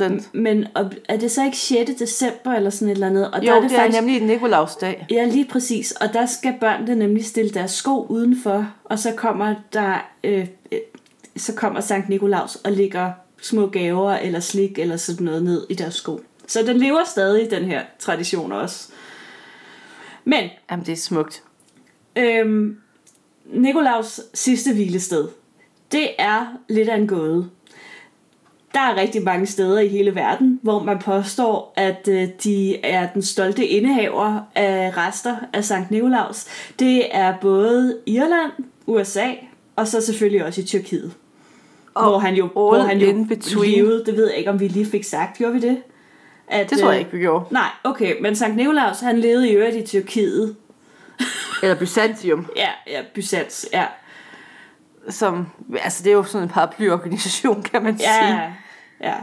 100%. 0.01 0.05
Øhm, 0.05 0.23
men 0.33 0.67
og 0.75 0.91
er 1.09 1.17
det 1.17 1.31
så 1.31 1.45
ikke 1.45 1.57
6. 1.57 1.91
december 1.99 2.53
eller 2.53 2.71
sådan 2.71 2.89
et 2.89 2.93
eller 2.93 3.07
andet? 3.07 3.31
Og 3.31 3.41
jo, 3.43 3.47
der 3.47 3.57
er 3.57 3.61
det, 3.61 3.71
det 3.71 3.77
er 3.77 3.81
faktisk, 3.81 4.01
nemlig 4.01 4.21
en 4.21 4.27
Nikolausdag. 4.27 5.07
Ja, 5.11 5.25
lige 5.25 5.45
præcis. 5.45 5.93
Og 5.93 6.13
der 6.13 6.27
skal 6.27 6.55
børnene 6.61 6.95
nemlig 6.95 7.25
stille 7.25 7.51
deres 7.51 7.71
sko 7.71 8.07
udenfor, 8.07 8.67
og 8.85 8.99
så 8.99 9.13
kommer 9.17 9.55
der... 9.73 9.95
Øh, 10.25 10.47
øh, 10.73 10.79
så 11.37 11.55
kommer 11.55 11.81
Sankt 11.81 12.09
Nikolaus 12.09 12.57
og 12.57 12.73
ligger 12.73 13.11
små 13.43 13.67
gaver 13.67 14.13
eller 14.13 14.41
slik 14.41 14.79
eller 14.79 14.97
sådan 14.97 15.25
noget 15.25 15.43
ned 15.43 15.67
i 15.71 15.75
deres 15.75 15.95
sko. 15.95 16.21
Så 16.47 16.63
den 16.67 16.77
lever 16.77 17.05
stadig, 17.07 17.51
den 17.51 17.65
her 17.65 17.83
tradition 17.99 18.53
også. 18.53 18.89
Men 20.25 20.51
Jamen, 20.71 20.87
det 20.87 20.93
er 20.93 20.97
smukt. 20.97 21.43
Øhm, 22.19 22.77
Nikolaus 23.53 24.21
sidste 24.35 24.73
hvilested, 24.73 25.29
det 25.93 26.09
er 26.19 26.47
lidt 26.69 26.89
af 26.89 26.97
en 26.97 27.07
gåde. 27.07 27.51
Der 28.75 28.81
er 28.81 28.97
rigtig 28.97 29.23
mange 29.23 29.47
steder 29.47 29.81
i 29.81 29.89
hele 29.89 30.15
verden, 30.15 30.61
hvor 30.63 30.83
man 30.83 30.99
påstår, 30.99 31.73
at 31.77 32.09
øh, 32.09 32.29
de 32.45 32.85
er 32.85 33.09
den 33.13 33.23
stolte 33.23 33.67
indehaver 33.67 34.41
af 34.55 34.97
rester 34.97 35.37
af 35.53 35.65
Sankt 35.65 35.91
Nikolaus. 35.91 36.47
Det 36.79 37.17
er 37.17 37.35
både 37.41 37.99
Irland, 38.07 38.53
USA 38.87 39.33
og 39.77 39.89
så 39.89 40.01
selvfølgelig 40.01 40.45
også 40.45 40.61
i 40.61 40.65
Tyrkiet. 40.65 41.13
Og 41.95 42.05
hvor 42.05 42.19
han 42.19 42.35
jo, 42.35 42.47
hvor 42.47 42.79
han 42.79 42.99
jo 42.99 43.25
between. 43.29 43.73
levede, 43.73 44.05
det 44.07 44.17
ved 44.17 44.29
jeg 44.29 44.39
ikke, 44.39 44.51
om 44.51 44.61
vi 44.61 44.69
lige 44.69 44.87
fik 44.87 45.05
sagt. 45.05 45.39
Gjorde 45.39 45.55
vi 45.55 45.61
det? 45.61 45.77
At, 46.49 46.71
Det 46.71 46.79
tror 46.79 46.89
jeg 46.89 46.95
øh, 46.95 46.99
ikke, 47.01 47.13
vi 47.13 47.19
gjorde. 47.19 47.45
Nej, 47.51 47.69
okay, 47.85 48.15
men 48.21 48.37
Sankt 48.37 48.57
Nikolaus, 48.57 49.01
han 49.01 49.19
levede 49.19 49.49
i 49.49 49.53
øvrigt 49.53 49.77
i 49.77 49.83
Tyrkiet. 49.83 50.57
Eller 51.63 51.75
Byzantium, 51.79 52.47
Ja, 52.57 52.69
ja, 52.87 53.03
Byzans, 53.15 53.67
ja. 53.73 53.87
som... 55.09 55.47
Altså, 55.83 56.05
det 56.05 56.11
er 56.11 56.15
jo 56.15 56.23
sådan 56.25 56.43
en 56.43 56.49
paraplyorganisation, 56.53 57.63
kan 57.63 57.83
man 57.83 57.99
sige. 57.99 58.27
Ja, 58.35 58.53
ja. 59.01 59.15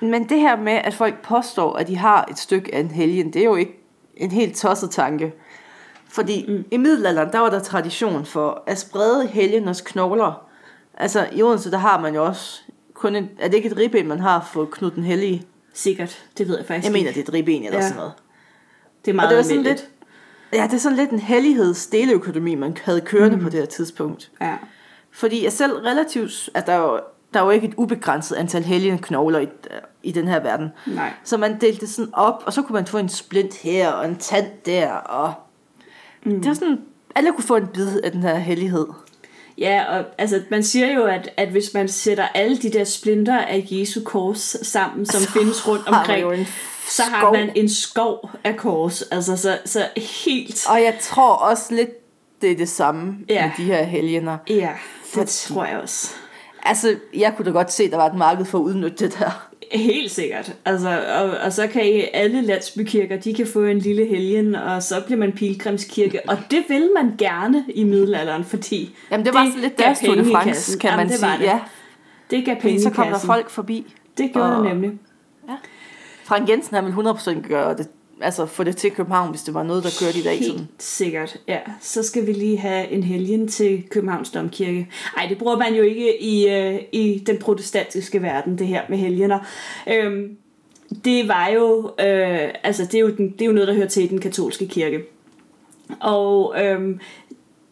Men 0.00 0.28
det 0.28 0.40
her 0.40 0.56
med, 0.56 0.72
at 0.72 0.94
folk 0.94 1.22
påstår, 1.22 1.74
at 1.76 1.88
de 1.88 1.96
har 1.96 2.24
et 2.30 2.38
stykke 2.38 2.74
af 2.74 2.80
en 2.80 2.90
helgen, 2.90 3.32
det 3.32 3.40
er 3.40 3.44
jo 3.44 3.56
ikke 3.56 3.80
en 4.16 4.30
helt 4.30 4.56
tosset 4.56 4.90
tanke. 4.90 5.32
Fordi 6.08 6.44
mm. 6.48 6.64
i 6.70 6.76
middelalderen, 6.76 7.32
der 7.32 7.38
var 7.38 7.50
der 7.50 7.60
tradition 7.60 8.24
for 8.26 8.62
at 8.66 8.78
sprede 8.78 9.26
helgeners 9.26 9.80
knogler. 9.80 10.46
Altså 10.94 11.28
i 11.32 11.42
Odense, 11.42 11.70
der 11.70 11.78
har 11.78 12.00
man 12.00 12.14
jo 12.14 12.24
også 12.24 12.60
kun 12.94 13.16
en, 13.16 13.30
er 13.38 13.48
det 13.48 13.54
ikke 13.56 13.68
et 13.70 13.76
ribben, 13.76 14.08
man 14.08 14.20
har 14.20 14.48
for 14.52 14.64
Knud 14.64 14.90
den 14.90 15.04
Hellige? 15.04 15.46
Sikkert, 15.74 16.24
det 16.38 16.48
ved 16.48 16.56
jeg 16.56 16.66
faktisk 16.66 16.84
Jeg 16.84 16.92
mener, 16.92 17.08
ikke. 17.08 17.20
det 17.20 17.24
er 17.28 17.28
et 17.28 17.34
ribben 17.34 17.64
eller 17.64 17.78
Ja. 17.78 17.82
ja. 17.82 17.88
sådan 17.88 17.96
noget. 17.96 18.12
det 19.04 19.10
er 19.10 19.12
Og 19.12 19.16
meget 19.16 19.28
det 19.30 19.36
var 19.36 19.42
sådan 19.42 19.62
lidt, 19.62 19.88
ja, 20.52 20.62
det 20.62 20.72
er 20.72 20.78
sådan 20.78 20.98
lidt 20.98 21.10
en 21.10 21.18
hellighedsdeleøkonomi, 21.18 22.54
man 22.54 22.76
havde 22.84 23.00
kørende 23.00 23.36
mm. 23.36 23.42
på 23.42 23.48
det 23.48 23.60
her 23.60 23.66
tidspunkt. 23.66 24.30
Ja. 24.40 24.56
Fordi 25.10 25.44
jeg 25.44 25.52
selv 25.52 25.72
relativt, 25.72 26.50
at 26.54 26.66
der 26.66 26.72
er 26.72 26.80
jo, 26.80 27.00
der 27.34 27.40
er 27.40 27.44
jo 27.44 27.50
ikke 27.50 27.68
et 27.68 27.74
ubegrænset 27.76 28.36
antal 28.36 28.62
helgenknogler 28.62 29.38
i, 29.38 29.48
i 30.02 30.12
den 30.12 30.28
her 30.28 30.40
verden. 30.40 30.68
Nej. 30.86 31.12
Så 31.24 31.36
man 31.36 31.60
delte 31.60 31.80
det 31.80 31.88
sådan 31.88 32.10
op, 32.12 32.42
og 32.46 32.52
så 32.52 32.62
kunne 32.62 32.74
man 32.74 32.86
få 32.86 32.98
en 32.98 33.08
splint 33.08 33.54
her, 33.54 33.90
og 33.90 34.04
en 34.08 34.16
tand 34.16 34.46
der, 34.66 34.92
og 34.92 35.34
mm. 36.24 36.40
det 36.40 36.48
var 36.48 36.54
sådan, 36.54 36.80
alle 37.14 37.32
kunne 37.32 37.44
få 37.44 37.56
en 37.56 37.66
bid 37.66 38.00
af 38.00 38.12
den 38.12 38.22
her 38.22 38.34
hellighed. 38.34 38.86
Ja, 39.60 39.84
og 39.98 40.04
altså, 40.18 40.42
man 40.50 40.62
siger 40.62 40.92
jo, 40.94 41.04
at, 41.04 41.30
at 41.36 41.48
hvis 41.48 41.74
man 41.74 41.88
sætter 41.88 42.28
alle 42.34 42.56
de 42.58 42.70
der 42.70 42.84
splinter 42.84 43.38
af 43.38 43.66
Jesu 43.70 44.00
kors 44.04 44.56
sammen, 44.62 45.06
som 45.06 45.20
Så 45.20 45.30
findes 45.30 45.68
rundt 45.68 45.88
har 45.88 45.98
omkring, 46.00 46.34
en 46.34 46.46
så 46.88 47.02
har 47.02 47.20
skov. 47.20 47.32
man 47.32 47.50
en 47.54 47.68
skov 47.68 48.30
af 48.44 48.56
kors. 48.56 49.02
Altså, 49.02 49.36
så, 49.36 49.58
så 49.64 49.88
helt... 50.24 50.66
Og 50.68 50.82
jeg 50.82 50.96
tror 51.00 51.32
også 51.34 51.74
lidt, 51.74 51.90
det 52.42 52.50
er 52.52 52.56
det 52.56 52.68
samme 52.68 53.14
ja. 53.28 53.44
med 53.46 53.50
de 53.56 53.64
her 53.72 53.82
helgener. 53.82 54.38
Ja, 54.48 54.54
det 54.54 54.68
Fordi- 55.14 55.54
tror 55.54 55.64
jeg 55.64 55.78
også. 55.78 56.14
Altså, 56.62 56.96
jeg 57.14 57.34
kunne 57.36 57.44
da 57.46 57.50
godt 57.50 57.72
se, 57.72 57.82
at 57.84 57.90
der 57.90 57.96
var 57.96 58.06
et 58.06 58.14
marked 58.16 58.44
for 58.44 58.58
at 58.58 58.62
udnytte 58.62 59.04
det 59.08 59.18
der. 59.18 59.49
Helt 59.72 60.10
sikkert. 60.10 60.56
Altså, 60.64 61.02
og, 61.20 61.30
og 61.44 61.52
så 61.52 61.66
kan 61.66 61.86
I, 61.94 62.02
alle 62.12 62.40
landsbykirker, 62.42 63.16
de 63.16 63.34
kan 63.34 63.46
få 63.46 63.62
en 63.64 63.78
lille 63.78 64.06
helgen, 64.06 64.54
og 64.54 64.82
så 64.82 64.94
bliver 65.06 65.18
man 65.18 65.32
pilgrimskirke. 65.32 66.20
Og 66.28 66.36
det 66.50 66.64
vil 66.68 66.90
man 66.94 67.14
gerne 67.18 67.64
i 67.74 67.84
middelalderen, 67.84 68.44
fordi 68.44 68.96
Jamen, 69.10 69.26
det 69.26 69.34
var 69.34 69.46
sådan 69.46 69.60
lidt 69.60 69.76
gav 69.76 69.84
deres 69.86 70.00
Tour 70.00 70.14
de 70.14 70.30
France, 70.32 70.78
kan 70.78 70.90
Jamen, 70.90 70.96
man 71.04 71.08
det 71.08 71.18
sige. 71.18 71.32
det. 71.38 71.44
Ja, 71.44 71.60
det 72.30 72.44
gav 72.44 72.56
penge 72.60 72.80
så 72.82 72.90
kom 72.90 73.06
der 73.06 73.18
folk 73.18 73.50
forbi. 73.50 73.94
Det 74.18 74.32
gjorde 74.32 74.56
og- 74.56 74.64
det 74.64 74.72
nemlig. 74.72 74.92
Frank 76.24 76.48
Jensen, 76.48 76.74
han 76.74 76.84
ville 76.84 76.94
100% 77.10 77.48
gøre 77.48 77.76
det. 77.76 77.88
Altså, 78.20 78.46
få 78.46 78.64
det 78.64 78.76
til 78.76 78.90
København, 78.90 79.30
hvis 79.30 79.42
det 79.42 79.54
var 79.54 79.62
noget, 79.62 79.84
der 79.84 79.90
kørte 80.00 80.18
i 80.18 80.22
dag. 80.22 80.44
Sådan. 80.44 80.58
Helt 80.58 80.70
sikkert, 80.78 81.36
ja. 81.48 81.58
Så 81.80 82.02
skal 82.02 82.26
vi 82.26 82.32
lige 82.32 82.58
have 82.58 82.88
en 82.88 83.02
helgen 83.02 83.48
til 83.48 83.84
Københavns 83.90 84.30
Domkirke. 84.30 84.88
Ej, 85.16 85.26
det 85.28 85.38
bruger 85.38 85.58
man 85.58 85.74
jo 85.74 85.82
ikke 85.82 86.22
i, 86.22 86.48
øh, 86.48 86.80
i 86.92 87.22
den 87.26 87.38
protestantiske 87.38 88.22
verden, 88.22 88.58
det 88.58 88.66
her 88.66 88.82
med 88.88 88.98
helgener. 88.98 89.38
Øhm, 89.86 90.36
det 91.04 91.28
var 91.28 91.48
jo, 91.48 91.86
øh, 91.86 92.48
altså 92.62 92.84
det 92.84 92.94
er 92.94 93.00
jo, 93.00 93.10
den, 93.16 93.30
det 93.30 93.42
er 93.42 93.46
jo 93.46 93.52
noget, 93.52 93.68
der 93.68 93.74
hører 93.74 93.88
til 93.88 94.04
i 94.04 94.06
den 94.06 94.20
katolske 94.20 94.68
kirke. 94.68 95.02
Og 96.00 96.54
øhm, 96.64 97.00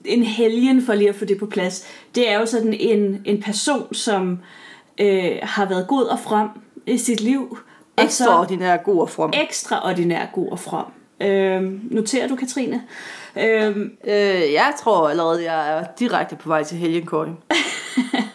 en 0.05 0.23
helgen, 0.23 0.83
for 0.83 0.95
lige 0.95 1.09
at 1.09 1.15
få 1.15 1.25
det 1.25 1.39
på 1.39 1.47
plads, 1.47 1.87
det 2.15 2.31
er 2.31 2.39
jo 2.39 2.47
sådan 2.47 2.75
en, 2.75 3.23
en 3.25 3.43
person, 3.43 3.95
som 3.95 4.39
øh, 5.01 5.33
har 5.43 5.69
været 5.69 5.89
god 5.89 6.05
og 6.05 6.19
from 6.19 6.49
i 6.87 6.99
sit 6.99 7.21
liv. 7.21 7.59
Ekstraordinær 8.05 8.77
god 8.77 9.01
og 9.01 9.11
from. 9.11 9.33
ekstraordinær 9.35 10.27
god 10.33 10.49
og 10.51 10.59
from. 10.59 10.93
Øhm, 11.21 11.81
noterer 11.91 12.29
du, 12.29 12.37
Katrine? 12.37 12.83
Øhm, 13.37 13.91
Øh, 14.05 14.53
jeg 14.53 14.73
tror 14.83 15.09
allerede, 15.09 15.53
jeg 15.53 15.79
er 15.79 15.85
direkte 15.99 16.37
på 16.37 16.49
vej 16.49 16.63
til 16.63 16.79
helgenkåring. 16.79 17.39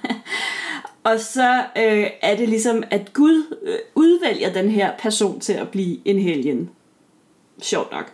og 1.09 1.19
så 1.19 1.63
øh, 1.77 2.07
er 2.21 2.35
det 2.35 2.49
ligesom, 2.49 2.83
at 2.91 3.13
Gud 3.13 3.57
øh, 3.63 3.75
udvælger 3.95 4.53
den 4.53 4.69
her 4.69 4.91
person 4.99 5.39
til 5.39 5.53
at 5.53 5.69
blive 5.69 5.97
en 6.07 6.19
helgen. 6.19 6.69
Sjovt 7.61 7.91
nok. 7.91 8.11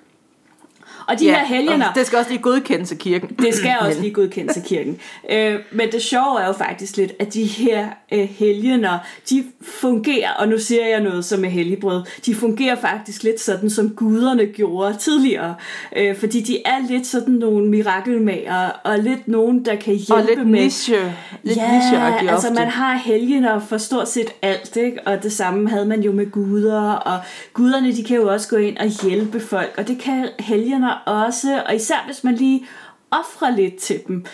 Og 1.10 1.20
de 1.20 1.26
ja, 1.26 1.38
her 1.38 1.46
helgener... 1.46 1.94
det 1.94 2.08
skal 2.08 2.20
også 2.20 2.32
lige 2.32 2.42
godkendes 2.42 2.92
af 2.92 2.98
kirken. 2.98 3.30
Det 3.30 3.54
skal 3.54 3.76
også 3.82 4.02
lige 4.02 4.14
godkendes 4.14 4.58
af 4.58 4.64
kirken. 4.64 5.00
Øh, 5.32 5.56
men 5.72 5.92
det 5.92 6.02
sjove 6.02 6.42
er 6.42 6.48
jo 6.48 6.54
faktisk 6.54 6.98
lidt, 6.98 7.12
at 7.20 7.34
de 7.34 7.44
her 7.44 7.88
øh, 8.14 8.30
helgener, 8.30 8.98
de 9.30 9.44
fungerer, 9.62 10.32
og 10.40 10.48
nu 10.48 10.58
siger 10.58 10.88
jeg 10.88 11.00
noget 11.00 11.26
som 11.26 11.46
er 11.46 11.50
helligbrød, 11.50 12.02
de 12.26 12.36
fungerer 12.36 12.76
faktisk 12.76 13.24
lidt 13.24 13.42
sådan, 13.42 13.70
som 13.70 13.90
guderne 13.90 14.46
gjorde 14.46 14.98
tidligere. 14.98 15.56
Øh, 15.96 16.16
fordi 16.16 16.42
de 16.42 16.62
er 16.66 16.88
lidt 16.90 17.08
sådan 17.08 17.34
nogle 17.34 17.68
mirakelmager, 17.68 18.70
og 18.84 19.00
lidt 19.00 19.28
nogen, 19.28 19.66
der 19.66 19.76
kan 19.76 19.94
hjælpe 19.96 20.14
Og 20.14 20.24
lidt 20.24 20.48
med... 20.48 20.62
niche, 20.62 21.14
lidt 21.44 21.58
ja, 21.58 21.76
nicheagtigt 21.76 22.32
altså 22.32 22.48
ofte. 22.48 22.62
man 22.62 22.72
har 22.72 22.96
helgener 22.96 23.60
for 23.60 23.78
stort 23.78 24.10
set 24.10 24.34
alt, 24.42 24.76
ikke? 24.76 25.00
og 25.06 25.24
det 25.24 25.32
samme 25.32 25.70
havde 25.70 25.86
man 25.86 26.02
jo 26.02 26.12
med 26.12 26.32
guder, 26.32 26.92
og 26.92 27.20
guderne 27.54 27.96
de 27.96 28.04
kan 28.04 28.16
jo 28.18 28.32
også 28.32 28.50
gå 28.50 28.56
ind 28.56 28.78
og 28.78 28.88
hjælpe 28.88 29.40
folk, 29.40 29.74
og 29.78 29.88
det 29.88 30.00
kan 30.00 30.28
helgener 30.40 30.99
også, 31.06 31.64
og 31.66 31.76
især 31.76 32.04
hvis 32.06 32.24
man 32.24 32.36
lige 32.36 32.68
offrer 33.12 33.50
lidt 33.50 33.76
til 33.76 34.02
dem. 34.08 34.26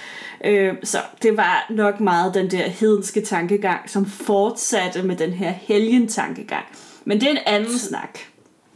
Øh, 0.44 0.74
så 0.84 0.98
det 1.22 1.38
var 1.38 1.66
nok 1.70 2.00
meget 2.00 2.34
den 2.34 2.52
der 2.52 2.70
hedenske 2.70 3.22
tankegang, 3.22 3.90
som 3.90 4.06
fortsatte 4.06 5.04
med 5.04 5.16
den 5.16 5.32
her 5.32 5.50
helgentankegang. 5.50 6.66
Men 7.06 7.22
det 7.22 7.28
er 7.28 7.32
en 7.32 7.44
anden 7.46 7.78
snak. 7.78 8.20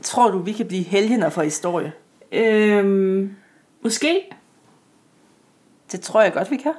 Tror 0.02 0.32
du, 0.32 0.40
vi 0.40 0.52
kan 0.52 0.68
blive 0.68 0.84
helgener 0.84 1.30
for 1.30 1.42
historie? 1.42 1.92
Øhm, 2.32 3.36
måske. 3.84 4.22
Det 5.92 6.02
tror 6.02 6.22
jeg 6.22 6.34
godt, 6.34 6.52
vi 6.52 6.58
kan. 6.58 6.74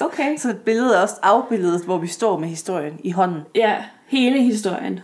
Okay. 0.00 0.36
Så 0.38 0.50
et 0.50 0.58
billede 0.64 0.96
er 0.96 1.00
også 1.00 1.14
afbilledet, 1.22 1.84
hvor 1.84 1.98
vi 1.98 2.06
står 2.06 2.38
med 2.38 2.48
historien 2.48 3.00
i 3.04 3.10
hånden. 3.10 3.42
Ja, 3.54 3.84
hele 4.06 4.42
historien. 4.42 5.00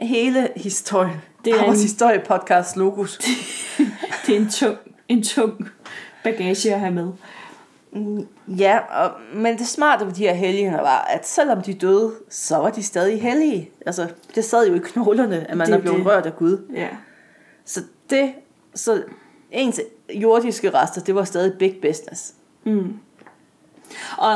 Hele 0.00 0.48
historien. 0.56 1.20
Det 1.44 1.52
er 1.52 1.64
vores 1.64 1.78
en- 1.78 1.82
historiepodcast 1.82 2.76
logos. 2.76 3.18
Det 4.26 4.36
er 4.36 4.40
en 4.40 4.50
tung, 4.50 4.76
en 5.08 5.22
tung 5.22 5.68
bagage 6.24 6.74
at 6.74 6.80
have 6.80 6.92
med. 6.92 7.08
Ja, 8.58 8.78
og, 8.78 9.10
men 9.34 9.58
det 9.58 9.66
smarte 9.66 10.06
ved 10.06 10.12
de 10.12 10.22
her 10.22 10.34
helgener 10.34 10.80
var, 10.80 10.98
at 11.10 11.28
selvom 11.28 11.62
de 11.62 11.74
døde, 11.74 12.12
så 12.30 12.56
var 12.56 12.70
de 12.70 12.82
stadig 12.82 13.22
hellige. 13.22 13.70
Altså, 13.86 14.08
det 14.34 14.44
sad 14.44 14.68
jo 14.68 14.74
i 14.74 14.78
knoglerne, 14.84 15.50
at 15.50 15.56
man 15.56 15.66
Det 15.66 15.74
er 15.74 15.78
blevet 15.80 15.98
det. 15.98 16.06
rørt 16.06 16.26
af 16.26 16.36
Gud. 16.36 16.58
Ja. 16.74 16.88
Så 17.64 17.80
det, 18.10 18.32
så 18.74 19.02
ens 19.50 19.80
jordiske 20.14 20.70
rester, 20.70 21.00
det 21.00 21.14
var 21.14 21.24
stadig 21.24 21.52
big 21.58 21.76
business. 21.82 22.34
Og, 24.18 24.34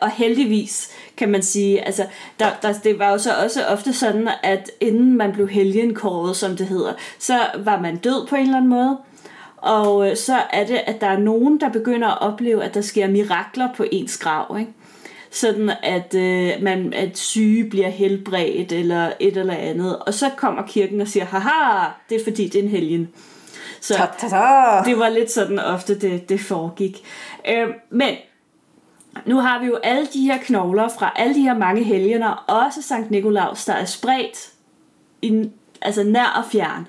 og 0.00 0.10
heldigvis 0.10 0.90
kan 1.16 1.28
man 1.28 1.42
sige, 1.42 1.86
altså 1.86 2.06
der, 2.38 2.46
der, 2.62 2.72
det 2.72 2.98
var 2.98 3.10
jo 3.10 3.18
så 3.18 3.30
også 3.44 3.64
ofte 3.64 3.92
sådan, 3.92 4.28
at 4.42 4.70
inden 4.80 5.16
man 5.16 5.32
blev 5.32 5.48
helgenkåret, 5.48 6.36
som 6.36 6.56
det 6.56 6.66
hedder, 6.66 6.92
så 7.18 7.38
var 7.58 7.80
man 7.80 7.96
død 7.96 8.26
på 8.26 8.36
en 8.36 8.42
eller 8.42 8.56
anden 8.56 8.70
måde. 8.70 8.98
Og 9.56 10.10
øh, 10.10 10.16
så 10.16 10.36
er 10.52 10.66
det, 10.66 10.80
at 10.86 11.00
der 11.00 11.06
er 11.06 11.18
nogen, 11.18 11.60
der 11.60 11.68
begynder 11.68 12.08
at 12.08 12.20
opleve, 12.20 12.64
at 12.64 12.74
der 12.74 12.80
sker 12.80 13.08
mirakler 13.08 13.68
på 13.76 13.84
ens 13.92 14.18
grav, 14.18 14.56
ikke? 14.60 14.72
Sådan 15.30 15.70
at, 15.82 16.14
øh, 16.14 16.52
man, 16.62 16.92
at 16.92 17.18
syge 17.18 17.70
bliver 17.70 17.88
helbredt 17.88 18.72
eller 18.72 19.12
et 19.20 19.36
eller 19.36 19.54
andet. 19.54 19.98
Og 19.98 20.14
så 20.14 20.30
kommer 20.36 20.62
kirken 20.66 21.00
og 21.00 21.08
siger, 21.08 21.24
haha, 21.24 21.88
det 22.08 22.20
er 22.20 22.24
fordi, 22.24 22.48
det 22.48 22.58
er 22.58 22.62
en 22.62 22.68
helgen. 22.68 23.08
Så, 23.80 23.94
Ta 23.94 24.06
ta 24.18 24.28
ta! 24.28 24.90
det 24.90 24.98
var 24.98 25.08
lidt 25.08 25.30
sådan 25.30 25.58
ofte, 25.58 25.98
det, 25.98 26.28
det 26.28 26.40
foregik. 26.40 27.04
Øh, 27.48 27.68
men 27.90 28.14
nu 29.26 29.36
har 29.36 29.60
vi 29.60 29.66
jo 29.66 29.76
alle 29.82 30.06
de 30.06 30.20
her 30.20 30.38
knogler 30.38 30.88
fra 30.88 31.12
alle 31.16 31.34
de 31.34 31.42
her 31.42 31.58
mange 31.58 31.84
helgener, 31.84 32.44
også 32.48 32.82
Sankt 32.82 33.10
Nikolaus, 33.10 33.64
der 33.64 33.72
er 33.72 33.84
spredt 33.84 34.52
i, 35.22 35.50
altså 35.82 36.02
nær 36.02 36.42
og 36.44 36.44
fjern. 36.52 36.86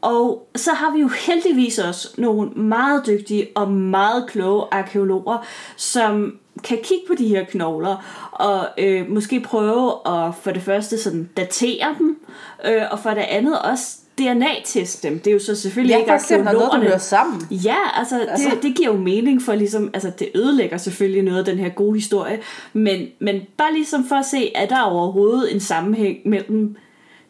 Og 0.00 0.48
så 0.54 0.72
har 0.72 0.92
vi 0.92 1.00
jo 1.00 1.08
heldigvis 1.08 1.78
også 1.78 2.08
nogle 2.18 2.50
meget 2.50 3.06
dygtige 3.06 3.48
og 3.54 3.70
meget 3.70 4.30
kloge 4.30 4.66
arkeologer, 4.70 5.46
som 5.76 6.38
kan 6.64 6.78
kigge 6.82 7.04
på 7.06 7.14
de 7.18 7.28
her 7.28 7.44
knogler 7.44 8.28
og 8.32 8.68
øh, 8.78 9.10
måske 9.10 9.40
prøve 9.40 9.92
at 10.06 10.34
for 10.34 10.50
det 10.50 10.62
første 10.62 10.98
sådan 10.98 11.30
datere 11.36 11.94
dem, 11.98 12.18
øh, 12.64 12.82
og 12.90 12.98
for 12.98 13.10
det 13.10 13.20
andet 13.20 13.58
også 13.58 14.01
DNA-teste 14.18 15.08
dem. 15.08 15.18
Det 15.18 15.26
er 15.26 15.32
jo 15.34 15.38
så 15.40 15.54
selvfølgelig 15.56 15.94
Ja, 15.94 15.98
ikke 15.98 16.10
når 16.10 16.16
noget, 16.28 16.44
der 16.44 16.50
arkeologerne. 16.50 16.84
hører 16.84 16.98
sammen. 16.98 17.40
Ja, 17.50 17.74
altså, 17.98 18.18
altså 18.20 18.30
Altså- 18.30 18.50
det, 18.54 18.62
det 18.62 18.76
giver 18.76 18.88
jo 18.92 18.96
mening 19.00 19.42
for 19.42 19.54
ligesom, 19.54 19.90
altså 19.94 20.10
det 20.18 20.28
ødelægger 20.34 20.76
selvfølgelig 20.76 21.22
noget 21.22 21.38
af 21.38 21.44
den 21.44 21.58
her 21.58 21.68
gode 21.68 21.94
historie, 21.94 22.38
men, 22.72 23.06
men 23.20 23.40
bare 23.56 23.72
ligesom 23.72 24.04
for 24.04 24.16
at 24.16 24.26
se, 24.26 24.52
er 24.56 24.66
der 24.66 24.82
overhovedet 24.82 25.54
en 25.54 25.60
sammenhæng 25.60 26.18
mellem 26.24 26.76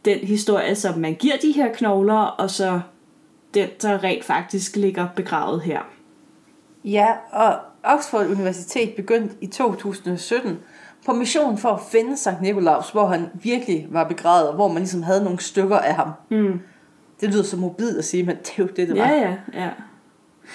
den 0.05 0.19
historie, 0.19 0.75
som 0.75 0.99
man 0.99 1.15
giver 1.15 1.37
de 1.43 1.53
her 1.53 1.73
knogler, 1.75 2.15
og 2.15 2.51
så 2.51 2.81
den, 3.55 3.69
der 3.83 4.05
rent 4.05 4.25
faktisk 4.25 4.77
ligger 4.77 5.07
begravet 5.17 5.63
her. 5.63 5.81
Ja, 6.85 7.07
og 7.33 7.55
Oxford 7.85 8.27
Universitet 8.27 8.91
begyndte 8.95 9.35
i 9.41 9.47
2017 9.47 10.59
på 11.07 11.13
mission 11.13 11.59
for 11.59 11.69
at 11.69 11.81
finde 11.93 12.17
Sankt 12.17 12.43
Nikolaus, 12.43 12.91
hvor 12.91 13.07
han 13.07 13.27
virkelig 13.43 13.87
var 13.91 14.09
begravet, 14.09 14.49
og 14.49 14.55
hvor 14.55 14.69
man 14.69 14.79
ligesom 14.79 15.03
havde 15.03 15.25
nogle 15.25 15.41
stykker 15.41 15.79
af 15.79 15.95
ham. 15.95 16.11
Mm. 16.31 16.61
Det 17.23 17.31
lyder 17.31 17.43
så 17.43 17.57
mobilt 17.57 17.99
at 17.99 18.05
sige, 18.05 18.23
men 18.23 18.37
det 18.37 18.49
er 18.49 18.55
jo 18.59 18.67
det, 18.67 18.89
det 18.89 18.99
var. 18.99 19.09
Ja, 19.09 19.21
ja, 19.21 19.35
ja. 19.55 19.69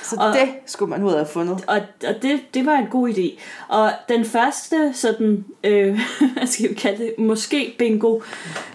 Så 0.04 0.16
Og- 0.20 0.34
det 0.34 0.50
skulle 0.66 0.90
man 0.90 1.04
ud 1.04 1.10
af 1.12 1.18
have 1.18 1.28
fundet. 1.28 1.64
Og, 1.68 1.80
og 2.08 2.16
det, 2.22 2.40
det 2.54 2.66
var 2.66 2.74
en 2.78 2.88
god 2.88 3.10
idé. 3.10 3.40
Og 3.68 3.92
den 4.10 4.26
første 4.26 4.92
sådan, 4.94 5.46
øh, 5.64 6.00
hvad 6.34 6.48
skal 6.48 6.70
vi 6.70 6.74
kalde 6.74 7.04
det, 7.04 7.14
måske 7.18 7.76
bingo, 7.78 8.20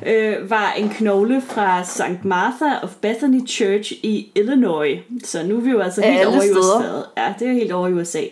øh, 0.06 0.50
var 0.50 0.72
en 0.72 0.88
knogle 0.88 1.40
fra 1.40 1.84
St. 1.84 2.24
Martha 2.24 2.78
of 2.82 2.94
Bethany 3.00 3.48
Church 3.48 3.92
i 3.92 4.32
Illinois. 4.34 4.98
Så 5.24 5.42
nu 5.46 5.56
er 5.56 5.60
vi 5.60 5.70
jo 5.70 5.80
altså 5.80 6.02
helt 6.02 6.26
over 6.26 6.42
i. 6.42 6.50
USA. 6.50 7.22
Ja, 7.22 7.34
det 7.38 7.48
er 7.48 7.52
helt 7.52 7.72
over 7.72 7.88
i 7.88 7.92
USA. 7.92 8.22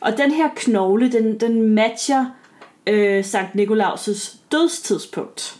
Og 0.00 0.16
den 0.16 0.30
her 0.30 0.48
knogle, 0.56 1.12
den, 1.12 1.40
den 1.40 1.68
matcher 1.74 2.24
øh, 2.86 3.24
Sankt 3.24 3.54
Nikolaus' 3.54 4.36
dødstidspunkt. 4.52 5.56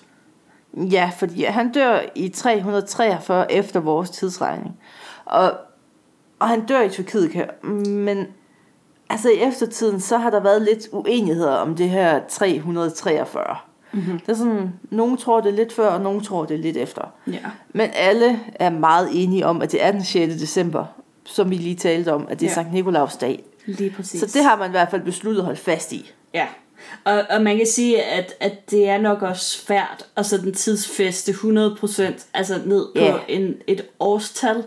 Ja, 0.77 1.11
fordi 1.19 1.45
han 1.45 1.73
dør 1.73 2.01
i 2.15 2.29
343 2.29 3.53
efter 3.53 3.81
vores 3.81 4.11
tidsregning. 4.11 4.81
Og, 5.25 5.53
og 6.39 6.49
han 6.49 6.67
dør 6.67 6.81
i 6.81 6.89
Tyrkiet, 6.89 7.51
men 7.87 8.27
altså 9.11 9.29
i 9.29 9.39
eftertiden, 9.39 10.01
så 10.01 10.19
har 10.19 10.31
der 10.31 10.41
været 10.41 10.63
lidt 10.63 10.89
uenigheder 10.93 11.53
om 11.55 11.75
det 11.77 11.91
her 11.91 12.21
343. 12.29 13.57
Mm-hmm. 13.93 14.19
Det 14.19 14.29
er 14.29 14.35
sådan, 14.35 14.73
nogen 14.91 15.17
tror 15.17 15.41
det 15.41 15.55
lidt 15.55 15.73
før, 15.73 15.89
og 15.89 16.01
nogen 16.01 16.21
tror 16.21 16.45
det 16.45 16.61
lidt 16.61 16.77
efter. 16.77 17.03
Ja. 17.27 17.39
Men 17.73 17.91
alle 17.95 18.41
er 18.55 18.71
meget 18.71 19.09
enige 19.13 19.47
om, 19.47 19.63
at 19.63 19.73
det 19.73 19.85
er 19.85 19.93
den 19.93 20.05
6. 20.05 20.35
december, 20.35 20.85
som 21.25 21.51
vi 21.51 21.55
lige 21.55 21.77
talte 21.77 22.13
om, 22.13 22.27
at 22.31 22.41
det 22.41 22.47
er 22.47 22.51
Ja. 22.51 22.55
Sankt 22.55 22.73
Nikolaus 22.73 23.17
dag. 23.17 23.45
Lige 23.67 23.91
præcis. 23.91 24.21
Så 24.21 24.39
det 24.39 24.45
har 24.45 24.57
man 24.57 24.69
i 24.69 24.71
hvert 24.71 24.91
fald 24.91 25.03
besluttet 25.03 25.41
at 25.41 25.45
holde 25.45 25.61
fast 25.61 25.93
i. 25.93 26.13
Ja, 26.35 26.47
og, 27.05 27.23
og 27.31 27.43
man 27.43 27.57
kan 27.57 27.67
sige, 27.67 28.03
at, 28.03 28.35
at 28.41 28.71
det 28.71 28.89
er 28.89 28.99
nok 28.99 29.23
også 29.23 29.45
svært 29.59 30.07
at 30.17 30.27
sådan 30.27 30.53
tidsfeste 30.55 31.33
100%, 31.33 32.03
altså 32.35 32.61
ned 32.67 32.87
på 32.97 33.01
Ja. 33.03 33.17
en, 33.29 33.55
et 33.67 33.85
årstal, 34.01 34.65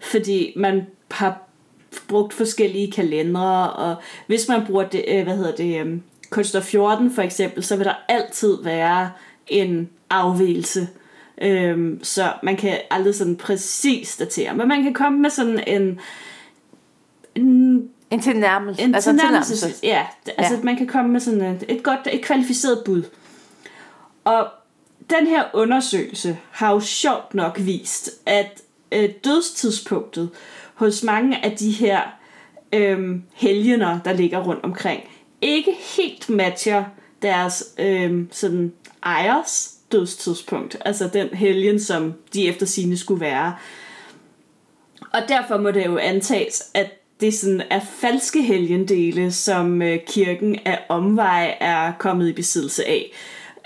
fordi 0.00 0.52
man 0.56 0.86
har 1.10 1.38
brugt 2.08 2.34
forskellige 2.34 2.92
kalendere, 2.92 3.72
og 3.72 3.96
hvis 4.26 4.48
man 4.48 4.66
bruger 4.66 4.84
det, 4.84 5.04
øh, 5.08 5.22
hvad 5.24 5.36
hedder 5.36 5.56
det, 5.56 5.82
um, 5.82 6.02
kunstner 6.30 6.60
14 6.60 7.10
for 7.14 7.22
eksempel, 7.22 7.64
så 7.64 7.76
vil 7.76 7.84
der 7.86 7.94
altid 8.08 8.62
være 8.62 9.10
en 9.46 9.90
afvielse. 10.10 10.88
Øhm, 11.42 12.00
så 12.02 12.32
man 12.42 12.56
kan 12.56 12.78
aldrig 12.90 13.14
sådan 13.14 13.36
præcis 13.36 14.16
datere, 14.16 14.54
men 14.54 14.68
man 14.68 14.82
kan 14.82 14.94
komme 14.94 15.18
med 15.18 15.30
sådan 15.30 15.62
en, 15.66 16.00
en 17.34 17.88
En 18.10 18.20
tilnærmelse. 18.20 18.82
en 18.82 18.94
altså 18.94 19.10
tilnærmelse. 19.10 19.54
tilnærmelse. 19.56 19.86
Ja, 19.86 20.06
altså 20.38 20.54
Ja. 20.54 20.60
man 20.62 20.76
kan 20.76 20.86
komme 20.86 21.12
med 21.12 21.20
sådan 21.20 21.42
et, 21.42 21.64
et 21.68 21.82
godt, 21.82 22.00
et 22.12 22.22
kvalificeret 22.22 22.82
bud. 22.84 23.02
Og 24.24 24.46
den 25.10 25.26
her 25.26 25.44
undersøgelse 25.54 26.38
har 26.50 26.72
jo 26.72 26.80
sjovt 26.80 27.34
nok 27.34 27.56
vist, 27.60 28.10
at 28.26 28.60
øh, 28.92 29.08
dødstidspunktet 29.24 30.30
hos 30.74 31.02
mange 31.02 31.44
af 31.44 31.56
de 31.56 31.70
her 31.70 32.00
øh, 32.72 33.16
helgener, 33.34 34.00
der 34.04 34.12
ligger 34.12 34.38
rundt 34.44 34.64
omkring, 34.64 35.02
ikke 35.42 35.72
helt 35.96 36.28
matcher 36.30 36.84
deres 37.22 37.64
øh, 37.78 38.24
sådan 38.30 38.72
ejers 39.02 39.74
dødstidspunkt. 39.92 40.76
Altså 40.84 41.08
den 41.12 41.28
helgen, 41.28 41.80
som 41.80 42.14
de 42.34 42.48
efter 42.48 42.66
sine 42.66 42.96
skulle 42.96 43.20
være. 43.20 43.56
Og 45.12 45.20
derfor 45.28 45.56
må 45.58 45.70
det 45.70 45.86
jo 45.86 45.96
antages, 45.98 46.62
at 46.74 46.90
det 47.20 47.34
sådan 47.34 47.62
er 47.70 47.80
falske 47.80 48.42
helgendele, 48.42 49.32
som 49.32 49.82
øh, 49.82 49.98
kirken 50.06 50.58
af 50.64 50.78
omvej 50.88 51.56
er 51.60 51.92
kommet 51.98 52.28
i 52.28 52.32
besiddelse 52.32 52.84
af. 52.88 53.12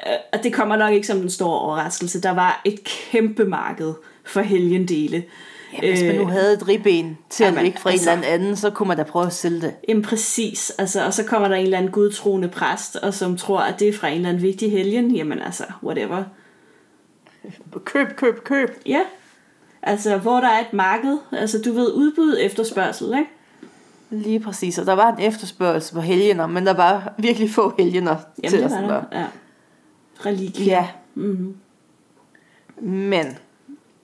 Øh, 0.07 0.13
Og 0.33 0.43
det 0.45 0.53
kommer 0.53 0.77
nok 0.77 0.93
ikke 0.93 1.07
som 1.07 1.21
den 1.21 1.31
store 1.31 1.59
overraskelse. 1.61 2.21
Der 2.23 2.31
var 2.31 2.61
et 2.65 2.85
kæmpe 2.85 3.45
marked 3.45 3.93
for 4.25 4.41
helgendele. 4.41 5.25
Ja, 5.83 5.89
hvis 5.89 6.03
man 6.03 6.15
nu 6.15 6.27
havde 6.27 6.53
et 6.53 6.69
ribben 6.69 7.19
til 7.31 7.45
at 7.45 7.55
ligge 7.63 7.79
fra 7.79 7.91
en 7.91 7.95
altså- 7.95 8.13
eller 8.13 8.27
anden, 8.27 8.57
så 8.57 8.71
kunne 8.71 8.89
man 8.89 8.97
da 8.97 9.03
prøve 9.03 9.27
at 9.27 9.33
sælge 9.33 9.61
det. 9.61 9.75
Jamen 9.89 10.03
præcis, 10.03 10.73
altså, 10.79 11.07
og 11.07 11.15
så 11.15 11.25
kommer 11.25 11.49
der 11.49 11.57
en 11.57 11.65
eller 11.65 11.79
anden 11.79 11.93
gudtroende 11.93 12.49
præst, 12.49 12.97
og 12.97 13.15
som 13.15 13.37
tror, 13.37 13.61
at 13.61 13.81
det 13.81 13.89
er 13.89 13.93
fra 13.93 14.09
en 14.09 14.15
eller 14.15 14.29
anden 14.29 14.43
vigtig 14.43 14.71
helgen. 14.71 15.17
Jamen 15.17 15.39
altså, 15.39 15.65
whatever. 15.83 16.25
Køb, 17.85 18.17
køb, 18.17 18.45
køb. 18.45 18.69
Ja, 18.87 19.01
altså 19.83 20.17
hvor 20.17 20.41
der 20.41 20.49
er 20.49 20.61
et 20.61 20.73
marked, 20.73 21.19
altså 21.33 21.59
du 21.59 21.73
ved, 21.73 21.93
udbud 21.93 22.37
efterspørgsel, 22.41 23.07
ikke? 23.19 23.31
Lige 24.13 24.41
præcis, 24.41 24.79
og 24.79 24.87
der 24.87 24.93
var 24.93 25.13
en 25.13 25.21
efterspørgsel 25.21 25.95
på 25.95 26.01
helgener, 26.01 26.47
men 26.47 26.67
der 26.67 26.75
var 26.75 27.15
virkelig 27.19 27.51
få 27.51 27.75
helgener 27.79 28.17
Jamen 28.43 28.51
til 28.51 28.63
det 28.63 28.71
var 28.71 28.81
der, 28.81 29.03
ja. 29.13 29.27
Religie. 30.27 30.65
Ja, 30.67 30.89
Mm-hmm. 31.15 31.57
men 32.87 33.27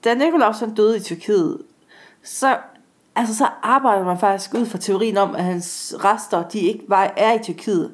da 0.03 0.13
Nikolaus 0.13 0.59
han 0.59 0.73
døde 0.73 0.97
i 0.97 0.99
Tyrkiet, 0.99 1.57
så, 2.23 2.57
altså, 3.15 3.35
så 3.35 3.47
arbejder 3.63 4.05
man 4.05 4.19
faktisk 4.19 4.53
ud 4.53 4.65
fra 4.65 4.77
teorien 4.77 5.17
om, 5.17 5.35
at 5.35 5.43
hans 5.43 5.95
rester 6.03 6.47
de 6.47 6.59
ikke 6.59 6.87
bare 6.87 7.19
er 7.19 7.33
i 7.33 7.43
Tyrkiet, 7.43 7.91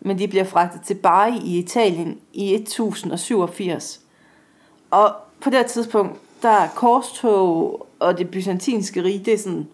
men 0.00 0.18
de 0.18 0.28
bliver 0.28 0.44
fragtet 0.44 0.80
til 0.82 0.94
Bari 0.94 1.36
i 1.38 1.58
Italien 1.58 2.18
i 2.32 2.54
1087. 2.54 4.00
Og 4.90 5.14
på 5.40 5.50
det 5.50 5.66
tidspunkt, 5.66 6.18
der 6.42 6.48
er 6.48 6.68
korstog 6.68 7.86
og 7.98 8.18
det 8.18 8.30
byzantinske 8.30 9.02
rige, 9.02 9.24
det 9.24 9.34
er 9.34 9.38
sådan, 9.38 9.68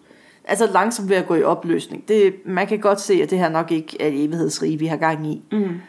altså 0.45 0.69
langsomt 0.73 1.09
ved 1.09 1.17
at 1.17 1.27
gå 1.27 1.35
i 1.35 1.43
opløsning. 1.43 2.07
Det, 2.07 2.33
man 2.45 2.67
kan 2.67 2.79
godt 2.79 3.01
se, 3.01 3.13
at 3.13 3.29
det 3.29 3.39
her 3.39 3.49
nok 3.49 3.71
ikke 3.71 3.97
er 3.99 4.07
et 4.07 4.23
evighedsrige, 4.23 4.79
vi 4.79 4.85
har 4.85 4.97
gang 4.97 5.27
i. 5.27 5.41
Mm. 5.51 5.81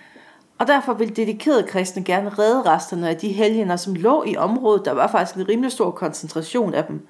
Og 0.59 0.67
derfor 0.67 0.95
vil 0.95 1.17
dedikerede 1.17 1.63
kristne 1.63 2.05
gerne 2.05 2.29
redde 2.29 2.63
resterne 2.63 3.09
af 3.09 3.17
de 3.17 3.29
helgener, 3.29 3.77
som 3.77 3.95
lå 3.95 4.25
i 4.27 4.37
området. 4.37 4.85
Der 4.85 4.93
var 4.93 5.07
faktisk 5.07 5.37
en 5.37 5.49
rimelig 5.49 5.73
stor 5.73 5.91
koncentration 5.91 6.75
af 6.75 6.85
dem. 6.85 7.07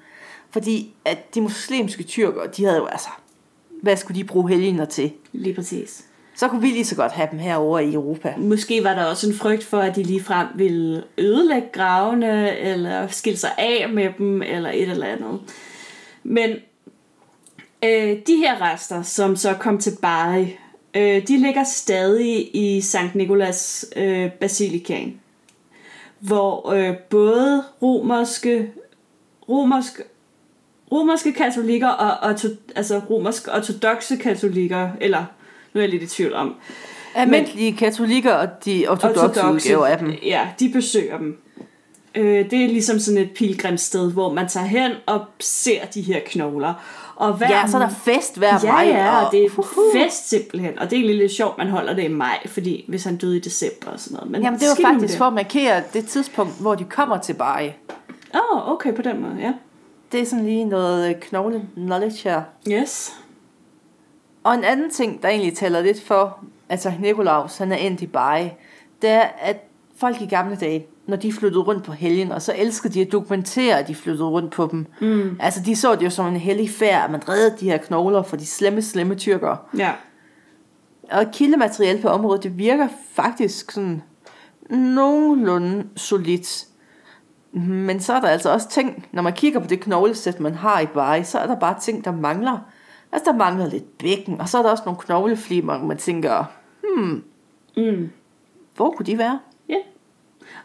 Fordi 0.49 0.93
at 1.05 1.35
de 1.35 1.41
muslimske 1.41 2.03
tyrker, 2.03 2.45
de 2.47 2.65
havde 2.65 2.77
jo 2.77 2.85
altså, 2.85 3.09
hvad 3.81 3.97
skulle 3.97 4.19
de 4.21 4.27
bruge 4.27 4.49
helgener 4.49 4.85
til? 4.85 5.11
Lige 5.31 5.55
præcis. 5.55 6.05
Så 6.35 6.47
kunne 6.47 6.61
vi 6.61 6.67
lige 6.67 6.85
så 6.85 6.95
godt 6.95 7.11
have 7.11 7.27
dem 7.31 7.39
herovre 7.39 7.85
i 7.85 7.93
Europa. 7.93 8.33
Måske 8.37 8.83
var 8.83 8.93
der 8.93 9.05
også 9.05 9.29
en 9.29 9.35
frygt 9.35 9.63
for, 9.63 9.79
at 9.79 9.95
de 9.95 10.03
ligefrem 10.03 10.47
ville 10.55 11.03
ødelægge 11.17 11.67
gravene, 11.71 12.57
eller 12.57 13.07
skille 13.07 13.39
sig 13.39 13.51
af 13.57 13.89
med 13.93 14.09
dem, 14.17 14.41
eller 14.41 14.69
et 14.69 14.89
eller 14.89 15.07
andet. 15.07 15.39
Men 16.23 16.49
øh, 17.85 18.17
de 18.27 18.35
her 18.35 18.61
rester, 18.61 19.01
som 19.01 19.35
så 19.35 19.53
kom 19.53 19.77
til 19.77 19.97
Bari, 20.01 20.57
øh, 20.95 21.27
de 21.27 21.37
ligger 21.37 21.63
stadig 21.63 22.55
i 22.55 22.81
Sankt 22.81 23.15
Nikolas 23.15 23.85
øh, 23.95 24.31
basilikaen. 24.31 25.19
Hvor 26.19 26.71
øh, 26.71 26.97
både 26.97 27.63
romerske, 27.81 28.71
romerske, 29.49 30.03
romerske 30.91 31.33
katolikker 31.33 31.87
og 31.87 32.29
orto, 32.29 32.47
altså 32.75 33.01
romersk 33.09 33.47
ortodoxe 33.47 34.15
katolikker, 34.15 34.89
eller 35.01 35.25
nu 35.73 35.79
er 35.79 35.83
jeg 35.83 35.89
lidt 35.89 36.03
i 36.03 36.07
tvivl 36.07 36.33
om, 36.33 36.55
Almindelige 37.15 37.77
katolikker 37.77 38.33
og 38.33 38.47
de 38.65 38.85
ortodoxe 38.87 39.47
udgaver 39.47 39.85
af 39.85 39.97
dem. 39.97 40.13
Ja, 40.23 40.47
de 40.59 40.69
besøger 40.69 41.17
dem. 41.17 41.37
Øh, 42.15 42.51
det 42.51 42.63
er 42.63 42.67
ligesom 42.67 42.99
sådan 42.99 43.21
et 43.21 43.31
pilgrimssted, 43.31 44.11
hvor 44.11 44.33
man 44.33 44.47
tager 44.47 44.65
hen 44.65 44.91
og 45.05 45.25
ser 45.39 45.85
de 45.85 46.01
her 46.01 46.19
knogler. 46.25 46.73
Og 47.15 47.33
hver 47.33 47.49
Ja, 47.49 47.67
så 47.67 47.77
er 47.77 47.81
der 47.81 47.89
fest 47.89 48.37
hver 48.37 48.59
Ja, 48.63 48.71
maj. 48.71 48.83
ja, 48.85 49.25
og 49.25 49.31
det 49.31 49.45
er 49.45 49.49
Uhuh. 49.57 49.93
fest 49.93 50.29
simpelthen. 50.29 50.79
Og 50.79 50.89
det 50.91 50.99
er 50.99 51.13
lidt 51.13 51.31
sjovt, 51.31 51.57
man 51.57 51.67
holder 51.69 51.93
det 51.93 52.03
i 52.03 52.07
maj, 52.07 52.47
fordi 52.47 52.85
hvis 52.87 53.03
han 53.03 53.17
døde 53.17 53.37
i 53.37 53.39
december 53.39 53.91
og 53.91 53.99
sådan 53.99 54.15
noget. 54.15 54.31
Men 54.31 54.41
Jamen 54.43 54.59
det 54.59 54.67
var 54.77 54.89
faktisk 54.89 55.11
det. 55.11 55.17
for 55.17 55.25
at 55.25 55.33
markere 55.33 55.83
det 55.93 56.05
tidspunkt, 56.07 56.53
hvor 56.61 56.75
de 56.75 56.83
kommer 56.83 57.17
til 57.17 57.33
Bari. 57.33 57.67
Åh, 58.35 58.57
oh, 58.57 58.71
okay, 58.71 58.93
på 58.95 59.01
den 59.01 59.21
måde, 59.21 59.35
ja. 59.39 59.53
Det 60.11 60.21
er 60.21 60.25
sådan 60.25 60.45
lige 60.45 60.65
noget 60.65 61.09
øh, 61.09 61.15
knogle 61.21 61.61
knowledge 61.75 62.29
her. 62.29 62.41
Yes. 62.71 63.13
Og 64.43 64.53
en 64.53 64.63
anden 64.63 64.89
ting, 64.89 65.21
der 65.23 65.29
egentlig 65.29 65.57
taler 65.57 65.81
lidt 65.81 66.03
for, 66.03 66.37
Sankt 66.77 67.01
Nikolaus 67.01 67.57
han 67.57 67.71
er 67.71 67.75
endt 67.75 68.01
i 68.01 68.07
Bari, 68.07 68.49
det 69.01 69.09
er, 69.09 69.25
at 69.39 69.57
folk 69.97 70.21
i 70.21 70.25
gamle 70.25 70.55
dage, 70.55 70.85
når 71.07 71.17
de 71.17 71.33
flyttede 71.33 71.63
rundt 71.63 71.83
på 71.83 71.91
helgen, 71.91 72.31
og 72.31 72.41
så 72.41 72.53
elskede 72.57 72.93
de 72.93 73.01
at 73.01 73.11
dokumentere, 73.11 73.79
at 73.79 73.87
de 73.87 73.95
flyttede 73.95 74.27
rundt 74.29 74.51
på 74.51 74.67
dem. 74.71 74.85
Mm. 75.01 75.37
Altså, 75.39 75.61
de 75.65 75.75
så 75.75 75.95
det 75.95 76.05
jo 76.05 76.09
som 76.09 76.27
en 76.27 76.35
hellig 76.37 76.69
færd, 76.69 77.03
at 77.03 77.11
man 77.11 77.29
reddede 77.29 77.55
de 77.59 77.65
her 77.65 77.77
knogler 77.77 78.23
fra 78.23 78.37
de 78.37 78.45
slemme, 78.45 78.81
slemme 78.81 79.15
tyrkere. 79.15 79.57
Ja. 79.77 79.91
Og 81.11 81.25
kildemateriale 81.33 82.01
på 82.01 82.07
området, 82.07 82.43
det 82.43 82.57
virker 82.57 82.87
faktisk 83.13 83.71
sådan 83.71 84.01
nogenlunde 84.69 85.85
solidt. 85.95 86.65
Men 87.53 87.99
så 87.99 88.13
er 88.13 88.19
der 88.21 88.27
altså 88.27 88.53
også 88.53 88.69
ting, 88.69 89.07
når 89.11 89.21
man 89.21 89.33
kigger 89.33 89.59
på 89.59 89.67
det 89.67 89.79
knoglesæt, 89.79 90.39
man 90.39 90.55
har 90.55 90.79
i 90.79 90.85
Bari, 90.85 91.23
så 91.23 91.39
er 91.39 91.47
der 91.47 91.59
bare 91.59 91.79
ting, 91.81 92.05
der 92.05 92.11
mangler. 92.11 92.57
Altså, 93.11 93.31
der 93.31 93.37
mangler 93.37 93.69
lidt 93.69 93.97
bækken, 93.97 94.41
og 94.41 94.49
så 94.49 94.57
er 94.57 94.61
der 94.61 94.69
også 94.69 94.83
nogle 94.85 94.99
knogleflimer, 94.99 95.83
man 95.83 95.97
tænker, 95.97 96.43
hmm, 96.83 97.23
Mm. 97.77 98.09
hvor 98.75 98.91
kunne 98.91 99.05
de 99.05 99.17
være? 99.17 99.39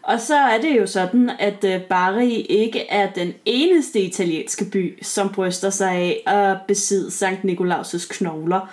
Og 0.03 0.21
så 0.21 0.37
er 0.37 0.61
det 0.61 0.77
jo 0.79 0.87
sådan, 0.87 1.31
at 1.39 1.65
øh, 1.65 1.81
Bari 1.81 2.41
ikke 2.41 2.87
er 2.89 3.11
den 3.11 3.33
eneste 3.45 4.01
italienske 4.01 4.65
by, 4.65 5.03
som 5.03 5.33
bryster 5.33 5.71
sig 5.71 5.91
af 5.91 6.23
at 6.27 6.57
besidde 6.69 7.11
Sankt 7.11 7.45
Nikolaus' 7.45 8.09
knogler. 8.11 8.73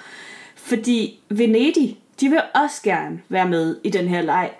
Fordi 0.55 1.19
Venedig, 1.29 1.97
de 2.19 2.29
vil 2.29 2.41
også 2.55 2.81
gerne 2.83 3.21
være 3.29 3.49
med 3.49 3.77
i 3.83 3.89
den 3.89 4.07
her 4.07 4.21
leg. 4.21 4.51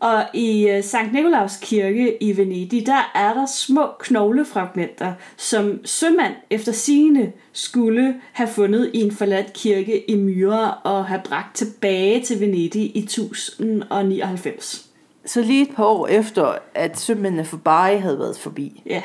Og 0.00 0.24
i 0.34 0.68
øh, 0.68 0.84
Sankt 0.84 1.12
Nikolaus 1.12 1.56
kirke 1.62 2.22
i 2.22 2.36
Venedig, 2.36 2.86
der 2.86 3.10
er 3.14 3.34
der 3.34 3.46
små 3.46 3.86
knoglefragmenter, 4.00 5.12
som 5.36 5.80
sømand 5.84 6.34
efter 6.50 6.72
sine 6.72 7.32
skulle 7.52 8.14
have 8.32 8.48
fundet 8.48 8.90
i 8.94 9.00
en 9.00 9.12
forladt 9.12 9.52
kirke 9.52 10.10
i 10.10 10.16
Myre 10.16 10.74
og 10.74 11.04
have 11.04 11.20
bragt 11.24 11.56
tilbage 11.56 12.22
til 12.22 12.40
Venedig 12.40 12.96
i 12.96 12.98
1099. 12.98 14.87
Så 15.28 15.40
lige 15.42 15.62
et 15.70 15.76
par 15.76 15.84
år 15.84 16.06
efter, 16.06 16.54
at 16.74 16.98
sømændene 16.98 17.44
for 17.44 17.56
Bari 17.56 17.96
havde 17.98 18.18
været 18.18 18.38
forbi. 18.38 18.82
Ja, 18.86 19.02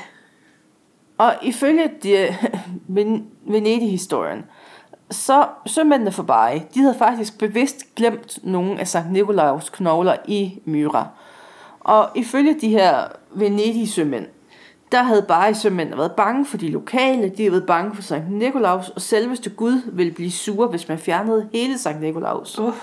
Og 1.17 1.33
ifølge 1.41 1.91
de, 2.03 2.27
Ven- 2.95 3.25
Venedig-historien, 3.47 4.45
så 5.11 5.45
sømændene 5.65 6.11
for 6.11 6.23
Bari, 6.23 6.61
de 6.73 6.79
havde 6.79 6.95
faktisk 6.97 7.37
bevidst 7.37 7.95
glemt 7.95 8.39
nogle 8.43 8.79
af 8.79 8.87
Sankt 8.87 9.11
Nikolaus 9.11 9.69
knogler 9.69 10.15
i 10.27 10.61
Myra. 10.65 11.07
Og 11.79 12.09
ifølge 12.15 12.55
de 12.61 12.69
her 12.69 13.03
Venedig-sømænd, 13.31 14.25
der 14.91 15.03
havde 15.03 15.21
Bari 15.27 15.53
sømændene 15.53 15.97
været 15.97 16.11
bange 16.11 16.45
for 16.45 16.57
de 16.57 16.69
lokale, 16.69 17.29
de 17.29 17.43
havde 17.43 17.51
været 17.51 17.65
bange 17.65 17.95
for 17.95 18.01
Sankt 18.01 18.31
Nikolaus, 18.31 18.89
og 18.89 19.01
selveste 19.01 19.49
Gud 19.49 19.81
ville 19.91 20.11
blive 20.13 20.31
sur, 20.31 20.67
hvis 20.67 20.87
man 20.87 20.97
fjernede 20.97 21.49
hele 21.53 21.77
Sankt 21.77 22.01
Nikolaus. 22.01 22.59
Uh. 22.59 22.73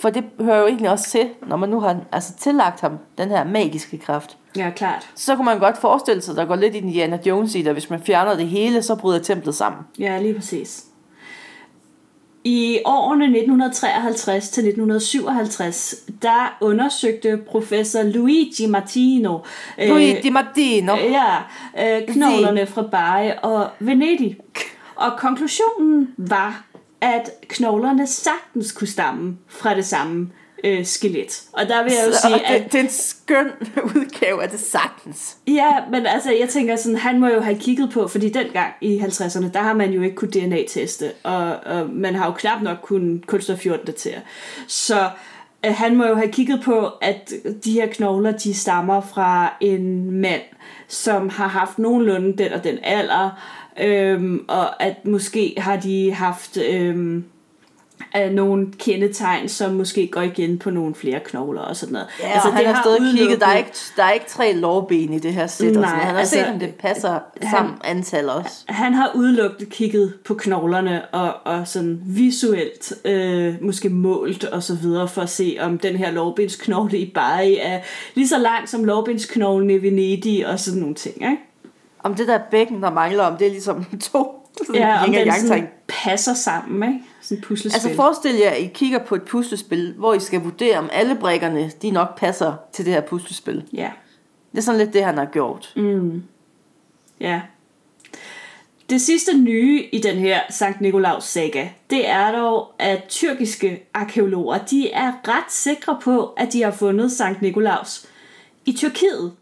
For 0.00 0.10
det 0.10 0.24
hører 0.40 0.60
jo 0.60 0.66
egentlig 0.66 0.90
også 0.90 1.10
til, 1.10 1.28
når 1.46 1.56
man 1.56 1.68
nu 1.68 1.80
har 1.80 1.96
altså, 2.12 2.32
tillagt 2.34 2.80
ham 2.80 2.98
den 3.18 3.28
her 3.28 3.44
magiske 3.44 3.98
kraft. 3.98 4.36
ja 4.56 4.70
klart. 4.70 5.08
Så 5.14 5.36
kunne 5.36 5.44
man 5.44 5.58
godt 5.58 5.78
forestille 5.78 6.22
sig, 6.22 6.32
at 6.32 6.36
der 6.36 6.44
går 6.44 6.56
lidt 6.56 6.74
Indiana 6.74 7.18
Jones 7.26 7.54
i 7.54 7.62
det, 7.62 7.72
hvis 7.72 7.90
man 7.90 8.02
fjerner 8.02 8.36
det 8.36 8.48
hele, 8.48 8.82
så 8.82 8.94
bryder 8.94 9.18
templet 9.18 9.54
sammen. 9.54 9.82
Ja, 9.98 10.18
lige 10.22 10.34
præcis. 10.34 10.84
I 12.44 12.78
årene 12.84 13.24
1953 13.24 14.48
til 14.48 14.60
1957, 14.60 15.94
der 16.22 16.56
undersøgte 16.60 17.40
professor 17.50 18.02
Luigi 18.02 18.66
Martino 18.66 19.38
øh, 19.78 19.88
Luigi 19.88 20.20
Di 20.22 20.30
Martino. 20.30 20.94
ja, 20.94 21.36
øh, 21.98 22.06
knoglerne 22.08 22.66
fra 22.66 22.82
Bari 22.82 23.30
og 23.42 23.68
Venedig. 23.78 24.36
Og 24.96 25.18
konklusionen 25.18 26.14
var, 26.16 26.64
at 27.00 27.30
knoglerne 27.48 28.06
sagtens 28.06 28.72
kunne 28.72 28.88
stamme 28.88 29.36
fra 29.48 29.74
det 29.74 29.86
samme 29.86 30.30
øh, 30.64 30.84
skelet. 30.84 31.42
Og 31.52 31.68
der 31.68 31.82
vil 31.82 31.92
jeg 31.92 32.04
jo 32.06 32.12
Så 32.12 32.20
sige, 32.20 32.34
det, 32.34 32.64
at 32.64 32.72
det 32.72 32.78
er 32.78 32.82
en 32.82 32.90
skøn 32.90 33.50
udgave 33.96 34.42
af 34.42 34.48
det 34.48 34.60
sagtens. 34.60 35.36
Ja, 35.46 35.72
men 35.90 36.06
altså, 36.06 36.32
jeg 36.32 36.48
tænker 36.48 36.76
sådan, 36.76 36.98
han 36.98 37.20
må 37.20 37.26
jo 37.26 37.40
have 37.40 37.58
kigget 37.58 37.90
på, 37.90 38.08
fordi 38.08 38.28
dengang 38.28 38.72
i 38.80 38.98
50'erne, 38.98 39.52
der 39.52 39.60
har 39.60 39.74
man 39.74 39.92
jo 39.92 40.02
ikke 40.02 40.16
kunnet 40.16 40.34
DNA-teste, 40.34 41.12
og, 41.22 41.56
og 41.56 41.90
man 41.90 42.14
har 42.14 42.26
jo 42.26 42.32
knap 42.32 42.62
nok 42.62 42.78
kunnet 42.82 43.26
kulstof 43.26 43.58
14 43.58 43.86
datere. 43.86 44.20
Så 44.66 45.10
øh, 45.66 45.74
han 45.74 45.96
må 45.96 46.06
jo 46.06 46.14
have 46.14 46.32
kigget 46.32 46.62
på, 46.64 46.88
at 47.00 47.32
de 47.64 47.72
her 47.72 47.86
knogler, 47.86 48.32
de 48.32 48.54
stammer 48.54 49.00
fra 49.00 49.56
en 49.60 50.10
mand, 50.10 50.42
som 50.88 51.28
har 51.28 51.48
haft 51.48 51.78
nogenlunde 51.78 52.38
den 52.44 52.52
og 52.52 52.64
den 52.64 52.78
alder, 52.82 53.30
øhm, 53.80 54.44
og 54.48 54.82
at 54.82 55.04
måske 55.04 55.54
har 55.58 55.76
de 55.76 56.12
haft 56.12 56.56
øhm, 56.56 57.24
øh, 58.16 58.30
nogle 58.30 58.66
kendetegn, 58.78 59.48
som 59.48 59.74
måske 59.74 60.06
går 60.06 60.20
igen 60.20 60.58
på 60.58 60.70
nogle 60.70 60.94
flere 60.94 61.20
knogler 61.24 61.60
og 61.60 61.76
sådan 61.76 61.92
noget. 61.92 62.06
Ja, 62.20 62.28
altså, 62.28 62.50
han 62.50 62.64
det 62.64 62.74
har 62.74 62.82
stadig 62.82 63.18
kigget. 63.18 63.40
Der 63.40 63.46
er, 63.46 63.56
ikke, 63.56 63.70
der 63.96 64.02
er 64.02 64.12
ikke 64.12 64.26
tre 64.28 64.52
lårben 64.52 65.12
i 65.12 65.18
det 65.18 65.32
her 65.32 65.46
sæt. 65.46 65.76
og 65.76 65.82
Nej, 65.82 65.90
sådan. 65.90 66.00
Han 66.00 66.14
har 66.14 66.18
altså, 66.18 66.34
set, 66.34 66.46
om 66.46 66.58
det 66.58 66.74
passer 66.74 67.18
sammen 67.50 67.74
antal 67.84 68.28
også. 68.28 68.64
han 68.68 68.94
har 68.94 69.12
udelukkende 69.14 69.70
kigget 69.70 70.14
på 70.24 70.34
knoglerne 70.34 71.04
og, 71.06 71.34
og 71.44 71.68
sådan 71.68 72.00
visuelt 72.06 72.92
øh, 73.04 73.54
måske 73.60 73.88
målt 73.88 74.44
og 74.44 74.62
så 74.62 74.74
videre 74.74 75.08
for 75.08 75.22
at 75.22 75.30
se 75.30 75.56
om 75.60 75.78
den 75.78 75.96
her 75.96 76.10
lårbensknogle 76.10 76.98
i 76.98 77.12
Bari 77.14 77.58
er 77.62 77.80
lige 78.14 78.28
så 78.28 78.38
lang 78.38 78.68
som 78.68 78.84
lårbensknoglen 78.84 79.70
i 79.70 79.82
Venedig 79.82 80.46
og 80.48 80.60
sådan 80.60 80.80
nogle 80.80 80.94
ting, 80.94 81.14
ikke? 81.14 81.47
Om 82.02 82.14
det 82.14 82.28
der 82.28 82.38
bækken, 82.50 82.82
der 82.82 82.90
mangler, 82.90 83.24
om 83.24 83.36
det 83.36 83.46
er 83.46 83.50
ligesom 83.50 83.84
to 84.12 84.38
sådan 84.58 84.74
Ja, 84.74 85.04
om 85.04 85.12
den 85.12 85.32
sådan 85.32 85.68
passer 85.88 86.34
sammen, 86.34 86.92
ikke? 86.92 87.04
Sådan 87.20 87.42
puslespil. 87.42 87.76
Altså 87.76 87.96
forestil 87.96 88.34
jer, 88.34 88.50
at 88.50 88.58
I 88.58 88.66
kigger 88.66 88.98
på 88.98 89.14
et 89.14 89.22
puslespil, 89.22 89.94
hvor 89.98 90.14
I 90.14 90.20
skal 90.20 90.40
vurdere, 90.40 90.78
om 90.78 90.88
alle 90.92 91.14
brækkerne, 91.14 91.70
de 91.82 91.90
nok 91.90 92.18
passer 92.18 92.54
til 92.72 92.84
det 92.84 92.92
her 92.94 93.00
puslespil. 93.00 93.64
Ja. 93.72 93.90
Det 94.52 94.58
er 94.58 94.62
sådan 94.62 94.80
lidt 94.80 94.92
det, 94.92 95.04
han 95.04 95.18
har 95.18 95.24
gjort. 95.24 95.72
Mm. 95.76 96.22
Ja. 97.20 97.40
Det 98.90 99.00
sidste 99.00 99.38
nye 99.38 99.88
i 99.92 99.98
den 99.98 100.16
her 100.16 100.40
Sankt 100.50 100.80
Nikolaus 100.80 101.24
saga, 101.24 101.68
det 101.90 102.08
er 102.08 102.32
dog, 102.32 102.74
at 102.78 103.04
tyrkiske 103.08 103.88
arkeologer, 103.94 104.58
de 104.58 104.90
er 104.90 105.12
ret 105.28 105.52
sikre 105.52 105.98
på, 106.02 106.26
at 106.26 106.52
de 106.52 106.62
har 106.62 106.70
fundet 106.70 107.12
Sankt 107.12 107.42
Nikolaus 107.42 108.06
i 108.66 108.72
Tyrkiet. 108.72 109.32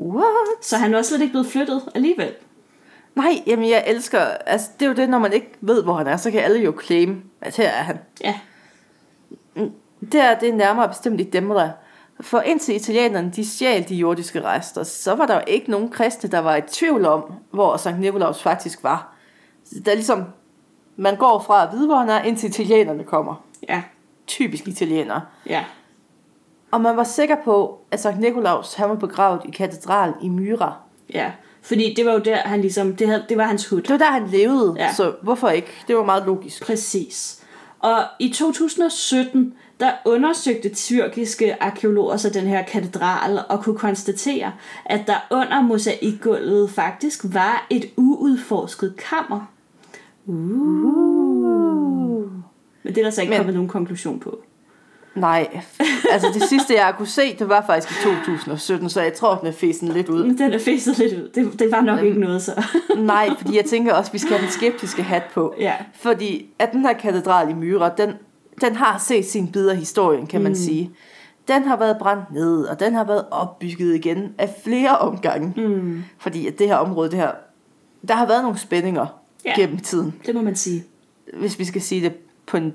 What? 0.00 0.64
Så 0.64 0.76
han 0.76 0.92
var 0.92 1.02
slet 1.02 1.20
ikke 1.20 1.32
blevet 1.32 1.46
flyttet 1.46 1.82
alligevel. 1.94 2.32
Nej, 3.14 3.42
jamen 3.46 3.68
jeg 3.70 3.84
elsker, 3.86 4.20
altså 4.20 4.68
det 4.80 4.86
er 4.86 4.90
jo 4.90 4.96
det, 4.96 5.08
når 5.08 5.18
man 5.18 5.32
ikke 5.32 5.50
ved, 5.60 5.82
hvor 5.82 5.94
han 5.94 6.06
er, 6.06 6.16
så 6.16 6.30
kan 6.30 6.40
alle 6.40 6.60
jo 6.60 6.74
claim, 6.84 7.22
at 7.40 7.56
her 7.56 7.68
er 7.68 7.82
han. 7.82 7.98
Ja, 8.24 8.34
Det 10.12 10.20
er, 10.20 10.38
det 10.38 10.48
er 10.48 10.52
nærmere 10.54 10.88
bestemt 10.88 11.20
i 11.20 11.24
Demre. 11.24 11.72
For 12.20 12.40
indtil 12.40 12.74
italienerne 12.74 13.30
de 13.36 13.48
stjal 13.48 13.88
de 13.88 13.94
jordiske 13.94 14.44
rester, 14.44 14.82
så 14.82 15.14
var 15.14 15.26
der 15.26 15.34
jo 15.34 15.40
ikke 15.46 15.70
nogen 15.70 15.90
kristne, 15.90 16.30
der 16.30 16.38
var 16.38 16.56
i 16.56 16.60
tvivl 16.60 17.04
om, 17.06 17.32
hvor 17.50 17.76
Sankt 17.76 18.00
Nikolaus 18.00 18.42
faktisk 18.42 18.82
var. 18.82 19.14
Der 19.84 19.90
er 19.90 19.94
ligesom, 19.94 20.24
man 20.96 21.16
går 21.16 21.38
fra 21.46 21.62
at 21.66 21.72
vide, 21.72 21.86
hvor 21.86 21.96
han 21.96 22.08
er, 22.08 22.22
indtil 22.22 22.48
italienerne 22.50 23.04
kommer. 23.04 23.44
ja, 23.68 23.82
Typisk 24.26 24.68
italienere. 24.68 25.20
ja. 25.46 25.64
Og 26.70 26.80
man 26.80 26.96
var 26.96 27.04
sikker 27.04 27.36
på, 27.44 27.78
at 27.90 28.00
Sankt 28.00 28.20
Nikolaus 28.20 28.74
han 28.74 28.88
var 28.88 28.94
begravet 28.94 29.40
i 29.44 29.50
katedral 29.50 30.12
i 30.22 30.28
Myra. 30.28 30.74
Ja, 31.14 31.32
fordi 31.62 31.94
det 31.96 32.06
var 32.06 32.12
jo 32.12 32.18
der, 32.18 32.36
han 32.36 32.60
ligesom, 32.60 32.96
det, 32.96 33.06
havde, 33.08 33.24
det 33.28 33.36
var 33.36 33.44
hans 33.44 33.68
hud. 33.68 33.82
Det 33.82 33.90
var 33.90 33.98
der, 33.98 34.10
han 34.10 34.26
levede, 34.26 34.74
Ja. 34.78 34.94
så 34.94 35.12
hvorfor 35.22 35.48
ikke? 35.48 35.68
Det 35.88 35.96
var 35.96 36.04
meget 36.04 36.26
logisk. 36.26 36.66
Præcis. 36.66 37.44
Og 37.80 37.98
i 38.20 38.28
2017, 38.32 39.54
der 39.80 39.90
undersøgte 40.06 40.68
tyrkiske 40.68 41.62
arkeologer 41.62 42.16
så 42.16 42.30
den 42.30 42.46
her 42.46 42.62
katedral 42.62 43.40
og 43.48 43.62
kunne 43.64 43.78
konstatere, 43.78 44.52
at 44.84 45.00
der 45.06 45.26
under 45.30 45.62
mosaikgulvet 45.62 46.70
faktisk 46.70 47.24
var 47.34 47.66
et 47.70 47.84
uudforsket 47.96 48.94
kammer. 48.96 49.40
Uh. 50.26 50.34
Men 52.82 52.94
det 52.94 52.98
er 52.98 53.02
der 53.02 53.10
så 53.10 53.20
ikke 53.20 53.30
Men- 53.30 53.38
kommet 53.38 53.54
nogen 53.54 53.68
konklusion 53.68 54.20
på. 54.20 54.38
Nej, 55.14 55.60
altså 56.10 56.28
det 56.34 56.42
sidste, 56.42 56.74
jeg 56.74 56.94
kunne 56.96 57.08
se, 57.08 57.36
det 57.38 57.48
var 57.48 57.64
faktisk 57.66 58.00
i 58.00 58.02
2017, 58.04 58.88
så 58.88 59.02
jeg 59.02 59.14
tror, 59.14 59.34
den 59.34 59.46
er 59.46 59.52
fæsen 59.52 59.88
lidt 59.88 60.08
ud. 60.08 60.24
Men 60.24 60.38
den 60.38 60.52
er 60.52 60.58
fæset 60.58 60.98
lidt 60.98 61.12
ud. 61.12 61.28
Det, 61.34 61.58
det 61.58 61.72
var 61.72 61.80
nok 61.80 62.02
ikke 62.02 62.20
noget 62.20 62.42
så. 62.42 62.64
Nej, 62.98 63.30
fordi 63.38 63.56
jeg 63.56 63.64
tænker 63.64 63.94
også, 63.94 64.08
at 64.08 64.12
vi 64.12 64.18
skal 64.18 64.32
have 64.32 64.42
den 64.42 64.50
skeptiske 64.50 65.02
hat 65.02 65.22
på. 65.34 65.54
ja. 65.58 65.74
Fordi 65.94 66.46
at 66.58 66.72
den 66.72 66.80
her 66.80 66.92
katedral 66.92 67.50
i 67.50 67.54
Myra, 67.54 67.88
den, 67.88 68.12
den 68.60 68.76
har 68.76 68.98
set 68.98 69.26
sin 69.26 69.52
bid 69.52 69.68
af 69.68 69.76
historien, 69.76 70.26
kan 70.26 70.42
man 70.42 70.52
mm. 70.52 70.56
sige. 70.56 70.90
Den 71.48 71.62
har 71.62 71.76
været 71.76 71.96
brændt 71.98 72.32
ned, 72.32 72.64
og 72.64 72.80
den 72.80 72.94
har 72.94 73.04
været 73.04 73.24
opbygget 73.30 73.94
igen 73.94 74.34
af 74.38 74.54
flere 74.64 74.98
omgange. 74.98 75.68
Mm. 75.68 76.04
Fordi 76.18 76.46
at 76.46 76.58
det 76.58 76.68
her 76.68 76.76
område, 76.76 77.10
det 77.10 77.18
her, 77.18 77.30
der 78.08 78.14
har 78.14 78.26
været 78.26 78.42
nogle 78.42 78.58
spændinger 78.58 79.06
ja. 79.44 79.52
gennem 79.56 79.78
tiden. 79.78 80.14
Det 80.26 80.34
må 80.34 80.42
man 80.42 80.56
sige. 80.56 80.84
Hvis 81.38 81.58
vi 81.58 81.64
skal 81.64 81.82
sige 81.82 82.00
det 82.00 82.12
på 82.46 82.56
en 82.56 82.74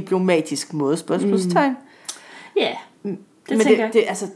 diplomatisk 0.00 0.72
måde, 0.72 0.96
spørgsmålstegn. 0.96 1.76
Ja, 2.56 2.74
det 3.02 3.18
Men 3.48 3.60
tænker 3.60 3.70
det, 3.70 3.78
jeg. 3.78 3.90
det, 3.92 4.04
altså, 4.08 4.26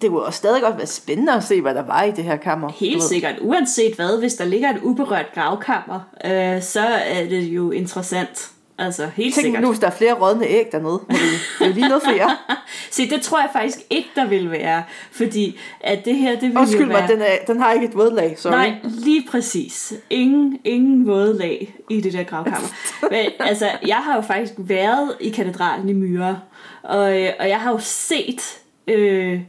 det 0.00 0.10
kunne 0.10 0.22
også 0.22 0.36
stadig 0.36 0.62
godt 0.62 0.76
være 0.76 0.86
spændende 0.86 1.32
at 1.32 1.44
se, 1.44 1.60
hvad 1.60 1.74
der 1.74 1.82
var 1.82 2.02
i 2.02 2.10
det 2.10 2.24
her 2.24 2.36
kammer. 2.36 2.68
Helt 2.72 3.02
sikkert. 3.02 3.34
Uanset 3.40 3.94
hvad, 3.94 4.18
hvis 4.18 4.34
der 4.34 4.44
ligger 4.44 4.70
et 4.70 4.82
uberørt 4.82 5.26
gravkammer, 5.34 6.00
øh, 6.24 6.62
så 6.62 6.80
er 7.04 7.24
det 7.24 7.42
jo 7.42 7.70
interessant 7.70 8.51
Altså, 8.78 9.06
helt 9.06 9.34
Tænk 9.34 9.44
sikkert. 9.44 9.62
nu, 9.62 9.68
hvis 9.68 9.78
der 9.78 9.86
er 9.86 9.90
flere 9.90 10.12
rådne 10.12 10.46
æg 10.46 10.72
dernede. 10.72 11.00
Det 11.08 11.16
er 11.60 11.66
jo 11.66 11.72
lige 11.72 11.88
noget 11.88 12.02
for 12.02 12.10
jer. 12.10 12.56
Se, 12.90 13.10
det 13.10 13.22
tror 13.22 13.40
jeg 13.40 13.48
faktisk 13.52 13.78
ikke, 13.90 14.08
der 14.14 14.26
vil 14.26 14.50
være. 14.50 14.82
Fordi 15.10 15.58
at 15.80 16.04
det 16.04 16.16
her, 16.16 16.40
det 16.40 16.42
vil 16.48 16.58
Undskyld 16.58 16.88
være... 16.88 17.00
mig, 17.00 17.08
den, 17.08 17.22
er, 17.22 17.36
den 17.46 17.60
har 17.60 17.72
ikke 17.72 17.86
et 17.86 17.94
vådlag, 17.94 18.38
sorry. 18.38 18.52
Nej, 18.52 18.74
lige 18.84 19.26
præcis. 19.30 19.94
Ingen, 20.10 20.58
ingen 20.64 21.06
våde 21.06 21.38
lag 21.38 21.74
i 21.90 22.00
det 22.00 22.12
der 22.12 22.22
gravkammer. 22.22 22.68
Men 23.10 23.26
altså, 23.40 23.70
jeg 23.86 23.96
har 23.96 24.14
jo 24.14 24.20
faktisk 24.20 24.54
været 24.58 25.16
i 25.20 25.28
katedralen 25.30 25.88
i 25.88 25.92
Myre, 25.92 26.40
og, 26.82 27.20
øh, 27.20 27.30
og 27.40 27.48
jeg 27.48 27.60
har 27.60 27.70
jo 27.70 27.78
set, 27.80 28.58
øh, 28.88 29.40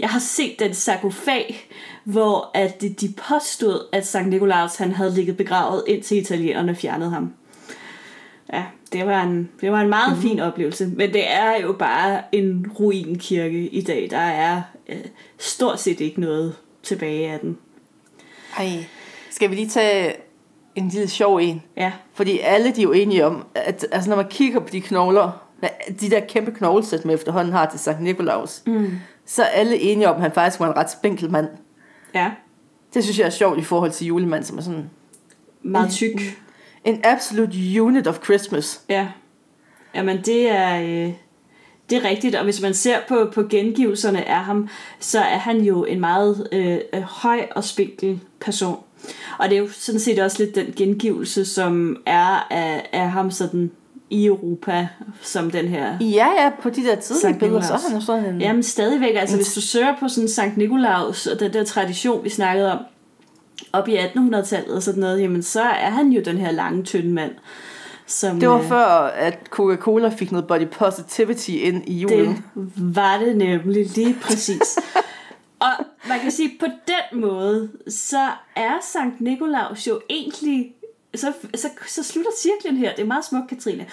jeg 0.00 0.08
har 0.08 0.20
set 0.20 0.58
den 0.58 0.74
sarkofag, 0.74 1.68
hvor 2.04 2.50
at 2.54 2.80
de, 2.80 2.88
de 2.88 3.14
påstod, 3.28 3.88
at 3.92 4.06
Sankt 4.06 4.30
Nikolaus 4.30 4.76
han 4.76 4.92
havde 4.92 5.14
ligget 5.14 5.36
begravet, 5.36 5.84
indtil 5.86 6.16
italienerne 6.16 6.74
fjernede 6.74 7.10
ham. 7.10 7.32
Ja, 8.52 8.64
det 8.92 9.06
var 9.06 9.22
en, 9.22 9.50
det 9.60 9.72
var 9.72 9.80
en 9.80 9.88
meget 9.88 10.16
mm. 10.16 10.22
fin 10.22 10.40
oplevelse, 10.40 10.86
men 10.86 11.12
det 11.12 11.30
er 11.32 11.60
jo 11.60 11.72
bare 11.72 12.22
en 12.32 12.72
ruinkirke 12.80 13.68
i 13.68 13.82
dag. 13.82 14.08
Der 14.10 14.18
er 14.18 14.62
øh, 14.88 14.96
stort 15.38 15.80
set 15.80 16.00
ikke 16.00 16.20
noget 16.20 16.56
tilbage 16.82 17.32
af 17.32 17.40
den. 17.40 17.58
Ej, 18.58 18.68
skal 19.30 19.50
vi 19.50 19.54
lige 19.54 19.68
tage 19.68 20.14
en 20.74 20.88
lille 20.88 21.08
sjov 21.08 21.36
en? 21.36 21.62
Ja, 21.76 21.92
Fordi 22.14 22.38
alle 22.38 22.70
de 22.70 22.80
er 22.80 22.82
jo 22.82 22.92
enige 22.92 23.26
om, 23.26 23.46
at 23.54 23.86
altså, 23.92 24.10
når 24.10 24.16
man 24.16 24.28
kigger 24.30 24.60
på 24.60 24.68
de 24.72 24.80
knogler, 24.80 25.44
de 26.00 26.10
der 26.10 26.20
kæmpe 26.20 26.50
knoglesæt, 26.50 27.04
man 27.04 27.14
efterhånden 27.14 27.52
har 27.52 27.66
til 27.70 27.80
Sankt 27.80 28.02
Nikolaus, 28.02 28.62
mm. 28.66 28.90
så 29.26 29.42
er 29.42 29.46
alle 29.46 29.80
enige 29.80 30.08
om, 30.08 30.16
at 30.16 30.22
han 30.22 30.32
faktisk 30.32 30.60
var 30.60 30.66
en 30.66 30.76
ret 30.76 30.90
spinkel 30.90 31.30
mand. 31.30 31.48
ja. 32.14 32.30
Det 32.94 33.04
synes 33.04 33.18
jeg 33.18 33.26
er 33.26 33.30
sjovt 33.30 33.58
i 33.58 33.62
forhold 33.62 33.90
til 33.90 34.06
julemand, 34.06 34.44
som 34.44 34.58
er 34.58 34.62
sådan 34.62 34.90
Meget 35.62 35.92
tyk. 35.92 36.40
En 36.88 37.00
absolute 37.04 37.82
unit 37.82 38.06
of 38.06 38.24
Christmas. 38.24 38.80
Ja. 38.88 39.06
Jamen, 39.94 40.20
det 40.24 40.50
er, 40.50 40.80
øh, 40.80 41.12
det 41.90 41.98
er 41.98 42.08
rigtigt, 42.08 42.34
og 42.34 42.44
hvis 42.44 42.62
man 42.62 42.74
ser 42.74 42.96
på, 43.08 43.30
på 43.34 43.42
gengivelserne 43.42 44.28
af 44.28 44.44
ham, 44.44 44.68
så 45.00 45.18
er 45.18 45.38
han 45.38 45.60
jo 45.60 45.84
en 45.84 46.00
meget 46.00 46.48
øh, 46.52 47.02
høj 47.02 47.46
og 47.50 47.64
spinkel 47.64 48.20
person. 48.40 48.76
Og 49.38 49.48
det 49.48 49.56
er 49.56 49.60
jo 49.60 49.68
sådan 49.72 50.00
set 50.00 50.18
også 50.18 50.44
lidt 50.44 50.54
den 50.54 50.72
gengivelse, 50.76 51.44
som 51.44 51.96
er 52.06 52.46
af, 52.50 52.88
af 52.92 53.10
ham 53.10 53.30
sådan 53.30 53.70
i 54.10 54.26
Europa, 54.26 54.88
som 55.22 55.50
den 55.50 55.68
her 55.68 55.98
Ja, 56.00 56.26
ja, 56.42 56.50
på 56.62 56.70
de 56.70 56.84
der 56.84 56.94
tidlige 56.94 57.38
billeder, 57.38 57.60
så 57.60 57.72
er 57.72 57.78
han 57.78 57.98
jo 57.98 58.00
sådan 58.00 58.24
en... 58.24 58.40
Jamen 58.40 58.62
stadigvæk, 58.62 59.14
altså 59.16 59.36
hvis 59.36 59.54
du 59.54 59.60
søger 59.60 59.96
på 60.00 60.08
sådan 60.08 60.28
Sankt 60.28 60.56
Nikolaus 60.56 61.26
og 61.26 61.40
den 61.40 61.52
der 61.52 61.64
tradition, 61.64 62.24
vi 62.24 62.28
snakkede 62.28 62.72
om, 62.72 62.78
op 63.72 63.88
i 63.88 63.96
1800-tallet 63.96 64.76
og 64.76 64.82
sådan 64.82 65.00
noget, 65.00 65.20
jamen 65.20 65.42
så 65.42 65.62
er 65.62 65.90
han 65.90 66.08
jo 66.08 66.22
den 66.24 66.38
her 66.38 66.50
lange, 66.50 66.84
tynde 66.84 67.12
mand. 67.12 67.32
Som, 68.06 68.40
Det 68.40 68.48
var 68.48 68.58
øh, 68.58 68.68
før, 68.68 68.86
at 69.06 69.38
Coca-Cola 69.50 70.08
fik 70.08 70.32
noget 70.32 70.46
body 70.46 70.66
positivity 70.66 71.50
ind 71.50 71.88
i 71.88 72.00
julen. 72.00 72.44
Det 72.54 72.72
var 72.76 73.18
det 73.18 73.36
nemlig 73.36 73.86
lige 73.86 74.16
præcis. 74.22 74.78
og 75.66 75.84
man 76.08 76.20
kan 76.20 76.30
sige, 76.30 76.50
på 76.60 76.66
den 76.66 77.20
måde, 77.20 77.70
så 77.88 78.28
er 78.56 78.78
Sankt 78.92 79.20
Nikolaus 79.20 79.86
jo 79.86 80.00
egentlig... 80.10 80.74
Så, 81.14 81.32
så, 81.54 81.68
så 81.86 82.02
slutter 82.02 82.30
cirklen 82.38 82.76
her. 82.76 82.94
Det 82.94 83.02
er 83.02 83.06
meget 83.06 83.24
smukt, 83.24 83.48
Katrine. 83.48 83.86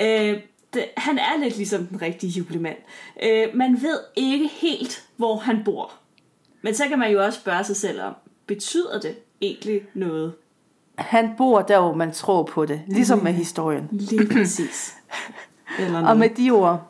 Øh, 0.00 0.40
det, 0.74 0.84
han 0.96 1.18
er 1.18 1.38
lidt 1.38 1.56
ligesom 1.56 1.86
den 1.86 2.02
rigtige 2.02 2.30
julemand. 2.30 2.76
Øh, 3.22 3.46
man 3.54 3.82
ved 3.82 3.98
ikke 4.16 4.46
helt, 4.46 5.04
hvor 5.16 5.36
han 5.36 5.62
bor. 5.64 5.92
Men 6.62 6.74
så 6.74 6.88
kan 6.88 6.98
man 6.98 7.12
jo 7.12 7.24
også 7.24 7.40
spørge 7.40 7.64
sig 7.64 7.76
selv 7.76 8.02
om, 8.02 8.14
betyder 8.46 9.00
det 9.00 9.16
egentlig 9.40 9.82
noget? 9.94 10.34
Han 10.98 11.30
bor 11.36 11.62
der, 11.62 11.80
hvor 11.80 11.94
man 11.94 12.12
tror 12.12 12.42
på 12.42 12.66
det. 12.66 12.82
Ligesom 12.86 13.18
med 13.18 13.32
historien. 13.32 13.88
Lige 13.90 14.28
præcis. 14.28 14.94
Eller 15.78 15.96
Og 15.96 16.02
noget. 16.02 16.18
med 16.18 16.30
de 16.30 16.50
ord, 16.50 16.86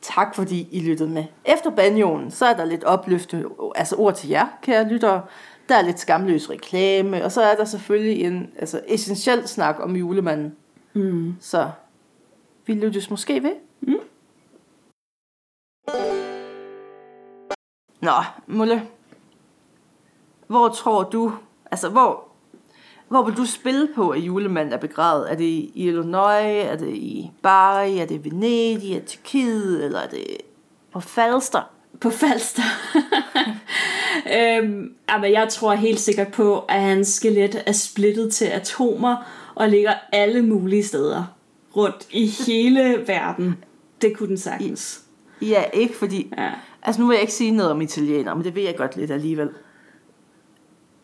tak 0.00 0.34
fordi 0.34 0.68
I 0.70 0.80
lyttede 0.80 1.08
med. 1.10 1.24
Efter 1.44 1.70
banjoen, 1.70 2.30
så 2.30 2.46
er 2.46 2.56
der 2.56 2.64
lidt 2.64 2.84
opløftende 2.84 3.44
altså 3.74 3.96
ord 3.96 4.14
til 4.14 4.28
jer, 4.28 4.46
kære 4.62 4.88
lyttere. 4.88 5.22
Der 5.68 5.74
er 5.74 5.82
lidt 5.82 6.00
skamløs 6.00 6.50
reklame, 6.50 7.24
og 7.24 7.32
så 7.32 7.42
er 7.42 7.56
der 7.56 7.64
selvfølgelig 7.64 8.24
en 8.24 8.50
altså, 8.58 8.80
essentiel 8.88 9.48
snak 9.48 9.76
om 9.80 9.96
julemanden. 9.96 10.56
Mm. 10.94 11.34
Så 11.40 11.70
vi 12.66 12.74
lyttes 12.74 13.10
måske 13.10 13.42
ved. 13.42 13.52
Mm. 13.80 13.94
Nå, 18.00 18.12
Mulle. 18.46 18.82
Hvor 20.46 20.68
tror 20.68 21.02
du, 21.02 21.32
altså 21.70 21.88
hvor, 21.88 22.24
hvor 23.08 23.22
vil 23.22 23.36
du 23.36 23.46
spille 23.46 23.88
på, 23.94 24.10
at 24.10 24.20
julemanden 24.20 24.72
er 24.72 24.78
begravet? 24.78 25.30
Er 25.30 25.34
det 25.34 25.44
i 25.44 25.72
Illinois? 25.74 26.64
Er 26.64 26.76
det 26.76 26.88
i 26.88 27.30
Bari? 27.42 27.98
Er 27.98 28.06
det 28.06 28.14
i 28.14 28.30
Venedig? 28.30 28.92
Er 28.92 28.98
det 28.98 29.06
Tyrkiet? 29.06 29.84
Eller 29.84 30.00
er 30.00 30.08
det 30.08 30.24
på 30.92 31.00
Falster? 31.00 31.70
På 32.00 32.10
Falster. 32.10 32.62
øhm, 34.36 34.94
men 35.20 35.32
jeg 35.32 35.48
tror 35.50 35.74
helt 35.74 36.00
sikkert 36.00 36.32
på, 36.32 36.58
at 36.68 36.80
hans 36.80 37.08
skelet 37.08 37.62
er 37.66 37.72
splittet 37.72 38.32
til 38.32 38.44
atomer 38.44 39.16
og 39.54 39.68
ligger 39.68 39.94
alle 40.12 40.42
mulige 40.42 40.84
steder 40.84 41.24
rundt 41.76 42.06
i 42.10 42.26
hele 42.46 43.04
verden. 43.06 43.64
Det 44.02 44.16
kunne 44.16 44.28
den 44.28 44.38
sagtens. 44.38 45.02
Ja, 45.42 45.62
ikke 45.72 45.96
fordi... 45.96 46.32
Ja. 46.38 46.50
Altså 46.82 47.00
nu 47.00 47.06
vil 47.06 47.14
jeg 47.14 47.20
ikke 47.20 47.32
sige 47.32 47.50
noget 47.50 47.72
om 47.72 47.80
italienere, 47.80 48.34
men 48.34 48.44
det 48.44 48.54
ved 48.54 48.62
jeg 48.62 48.76
godt 48.76 48.96
lidt 48.96 49.10
alligevel. 49.10 49.48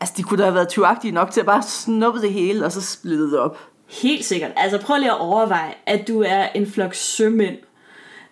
Altså 0.03 0.15
de 0.17 0.23
kunne 0.23 0.39
da 0.39 0.43
have 0.45 0.55
været 0.55 0.69
tyvagtige 0.69 1.13
nok 1.13 1.31
til 1.31 1.41
at 1.41 1.47
bare 1.47 1.63
snuppe 1.63 2.21
det 2.21 2.33
hele, 2.33 2.65
og 2.65 2.73
så 2.73 2.81
splitte 2.81 3.25
det 3.31 3.39
op. 3.39 3.59
Helt 4.03 4.25
sikkert. 4.25 4.51
Altså 4.57 4.79
prøv 4.79 4.97
lige 4.99 5.11
at 5.11 5.19
overveje, 5.21 5.75
at 5.87 6.09
du 6.09 6.23
er 6.23 6.47
en 6.55 6.67
flok 6.71 6.95
sømænd. 6.95 7.57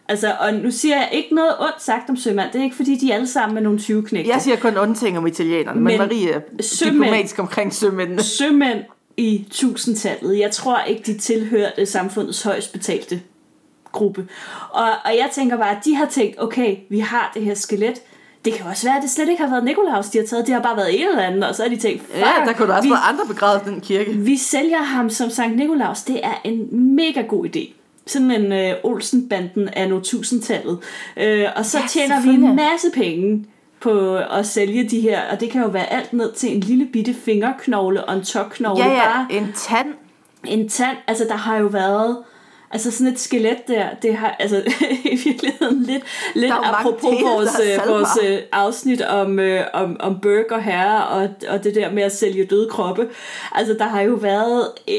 Altså, 0.09 0.33
og 0.41 0.55
nu 0.55 0.71
siger 0.71 0.97
jeg 0.97 1.09
ikke 1.13 1.35
noget 1.35 1.53
ondt 1.61 1.83
sagt 1.83 2.11
om 2.11 2.17
sømænd. 2.17 2.51
Det 2.53 2.59
er 2.59 2.65
ikke 2.65 2.77
fordi, 2.77 2.97
de 2.99 3.11
er 3.11 3.15
alle 3.15 3.27
sammen 3.27 3.55
med 3.55 3.63
nogle 3.63 3.79
20 3.79 4.03
knægte. 4.03 4.31
Jeg 4.31 4.41
siger 4.43 4.57
kun 4.57 4.79
onde 4.79 4.95
ting 4.95 5.19
om 5.19 5.27
italienerne, 5.27 5.81
Men 5.81 5.85
men 5.85 5.99
Marie 5.99 6.31
er 6.33 6.41
sømænd- 6.63 6.93
diplomatisk 6.93 7.39
omkring 7.39 7.75
sømændene. 7.75 8.23
sømænd 8.23 8.79
i 9.17 9.47
tusindtallet. 9.51 10.39
Jeg 10.39 10.51
tror 10.51 10.81
ikke, 10.83 11.03
de 11.13 11.19
tilhørte 11.19 11.87
samfundets 11.87 12.43
højst 12.43 12.73
betalte 12.73 13.21
gruppe. 13.93 14.29
Og, 14.71 14.83
og 15.05 15.11
jeg 15.11 15.29
tænker 15.33 15.57
bare, 15.57 15.71
at 15.77 15.85
de 15.85 15.95
har 15.95 16.07
tænkt, 16.07 16.43
okay, 16.43 16.77
vi 16.91 16.99
har 16.99 17.31
det 17.35 17.43
her 17.43 17.55
skelet. 17.55 18.03
Det 18.45 18.53
kan 18.53 18.67
også 18.67 18.87
være, 18.87 18.97
at 18.97 19.03
det 19.03 19.11
slet 19.11 19.29
ikke 19.29 19.43
har 19.43 19.51
været 19.51 19.65
Nikolaus, 19.65 20.07
de 20.09 20.19
har 20.19 20.27
taget. 20.27 20.47
Det 20.47 20.55
har 20.55 20.61
bare 20.63 20.77
været 20.77 21.01
en 21.03 21.09
eller 21.09 21.23
anden, 21.23 21.43
og 21.43 21.55
så 21.55 21.63
har 21.63 21.69
de 21.69 21.77
tænkt, 21.77 22.03
Ja, 22.15 22.21
der 22.47 22.53
kunne 22.53 22.69
der 22.69 22.75
også 22.77 22.89
vi, 22.89 22.91
være 22.93 23.01
andre 23.09 23.25
begravet 23.29 23.63
i 23.67 23.71
den 23.71 23.81
kirke. 23.81 24.13
vi 24.13 24.37
sælger 24.37 24.83
ham 24.83 25.11
som 25.11 25.31
Sankt 25.31 25.57
Nikolaus. 25.57 26.03
Det 26.03 26.21
er 26.25 26.41
en 26.45 26.69
mega 26.97 27.21
god 27.23 27.47
idé. 27.57 27.73
Sådan 28.07 28.31
en 28.31 28.53
øh, 28.53 28.75
Olsenbanden 28.83 29.69
af 29.69 29.89
nu 29.89 30.01
tusindtallet. 30.01 30.79
Øh, 31.17 31.45
og 31.57 31.67
så 31.67 31.79
Ja, 31.79 31.85
tjener 31.89 32.21
vi 32.23 32.29
en 32.29 32.57
masse 32.57 32.91
penge 32.95 33.45
på 33.81 34.17
at 34.17 34.47
sælge 34.47 34.89
de 34.89 35.01
her, 35.01 35.21
og 35.33 35.41
det 35.41 35.51
kan 35.51 35.63
jo 35.63 35.69
være 35.69 35.93
alt 35.93 36.13
ned 36.13 36.33
til 36.33 36.55
en 36.55 36.61
lille 36.61 36.87
bitte 36.87 37.15
fingerknogle 37.15 38.05
og 38.05 38.15
en 38.17 38.25
tokknogle. 38.25 38.85
Ja, 38.85 38.89
Bare 38.89 39.27
ja, 39.31 39.37
en 39.39 39.53
tand. 39.57 39.89
en 40.45 40.69
tand, 40.69 40.97
altså 41.07 41.25
der 41.29 41.37
har 41.37 41.57
jo 41.59 41.67
været 41.67 42.17
Altså 42.73 42.91
sådan 42.91 43.13
et 43.13 43.21
skelet 43.21 43.69
der, 43.69 43.87
det 44.03 44.15
har 44.17 44.37
altså 44.39 44.63
i 45.13 45.21
virkeligheden 45.25 45.83
lidt, 45.83 46.03
lidt 46.35 46.53
apropos 46.53 47.03
vores, 47.23 47.61
øh, 47.65 47.89
vores 47.89 48.09
øh, 48.25 48.39
afsnit 48.53 49.03
om, 49.03 49.39
øh, 49.39 49.65
om, 49.75 49.97
om 50.01 50.21
burger 50.21 50.59
herre 50.59 51.07
og, 51.07 51.29
og 51.49 51.65
det 51.65 51.75
der 51.75 51.93
med 51.93 52.03
at 52.03 52.17
sælge 52.17 52.45
døde 52.45 52.69
kroppe. 52.71 53.09
Altså 53.53 53.75
der 53.79 53.85
har 53.85 54.01
jo 54.01 54.15
været 54.15 54.69
øh, 54.89 54.95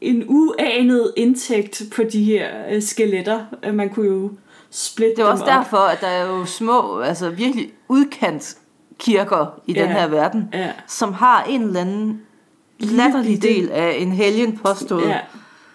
en 0.00 0.24
uanet 0.28 1.12
indtægt 1.16 1.82
på 1.96 2.02
de 2.12 2.24
her 2.24 2.46
øh, 2.70 2.82
skeletter. 2.82 3.40
Man 3.72 3.88
kunne 3.90 4.06
jo 4.06 4.30
splitte 4.70 5.14
Det 5.16 5.22
er 5.22 5.26
også 5.26 5.44
op. 5.44 5.50
derfor, 5.50 5.76
at 5.76 6.00
der 6.00 6.06
er 6.06 6.26
jo 6.26 6.44
små, 6.44 7.00
altså 7.00 7.28
virkelig 7.30 7.70
udkant 7.88 8.56
kirker 8.98 9.60
i 9.66 9.72
den 9.72 9.82
Ja. 9.82 9.92
her 9.92 10.06
verden, 10.06 10.48
Ja. 10.52 10.70
som 10.88 11.12
har 11.12 11.44
en 11.48 11.62
eller 11.62 11.80
anden 11.80 12.20
latterlig 12.78 13.42
del 13.42 13.70
af 13.70 13.96
en 13.98 14.12
helgen 14.12 14.58
påstået. 14.64 15.08
Ja, 15.08 15.18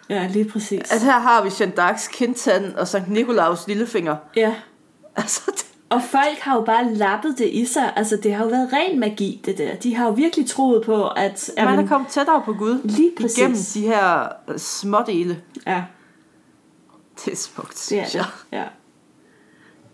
ja 0.09 0.27
lige 0.27 0.49
præcis. 0.49 0.91
At 0.91 1.01
her 1.01 1.19
har 1.19 1.43
vi 1.43 1.49
Jeanne 1.59 1.73
d'Arcs 1.79 2.11
kindtand 2.11 2.73
og 2.75 2.87
Sankt 2.87 3.09
Nikolaus 3.09 3.67
lillefinger. 3.67 4.15
Ja. 4.35 4.55
Altså, 5.15 5.41
det- 5.47 5.65
Og 5.89 6.01
folk 6.11 6.37
har 6.41 6.55
jo 6.55 6.61
bare 6.61 6.93
lappet 6.93 7.35
det 7.37 7.49
i 7.49 7.65
sig. 7.65 7.93
Altså, 7.95 8.17
det 8.23 8.33
har 8.33 8.43
jo 8.43 8.49
været 8.49 8.69
ren 8.73 8.99
magi, 8.99 9.41
det 9.45 9.57
der. 9.57 9.75
De 9.75 9.95
har 9.95 10.05
jo 10.05 10.11
virkelig 10.11 10.49
troet 10.49 10.85
på, 10.85 11.07
at... 11.07 11.49
man 11.57 11.67
jamen, 11.67 11.85
er 11.85 11.89
kommet 11.89 12.09
tættere 12.09 12.41
på 12.45 12.53
Gud. 12.53 12.79
Lige 12.83 13.11
præcis. 13.21 13.37
Igennem 13.37 13.57
de 13.73 13.81
her 13.81 14.27
øh, 14.49 14.57
smådele. 14.57 15.41
Ja, 15.67 15.83
Det 17.25 17.33
er 17.33 17.37
smukt, 17.37 17.69
det 17.89 17.99
er 17.99 18.05
synes 18.07 18.11
det. 18.11 18.15
jeg. 18.51 18.67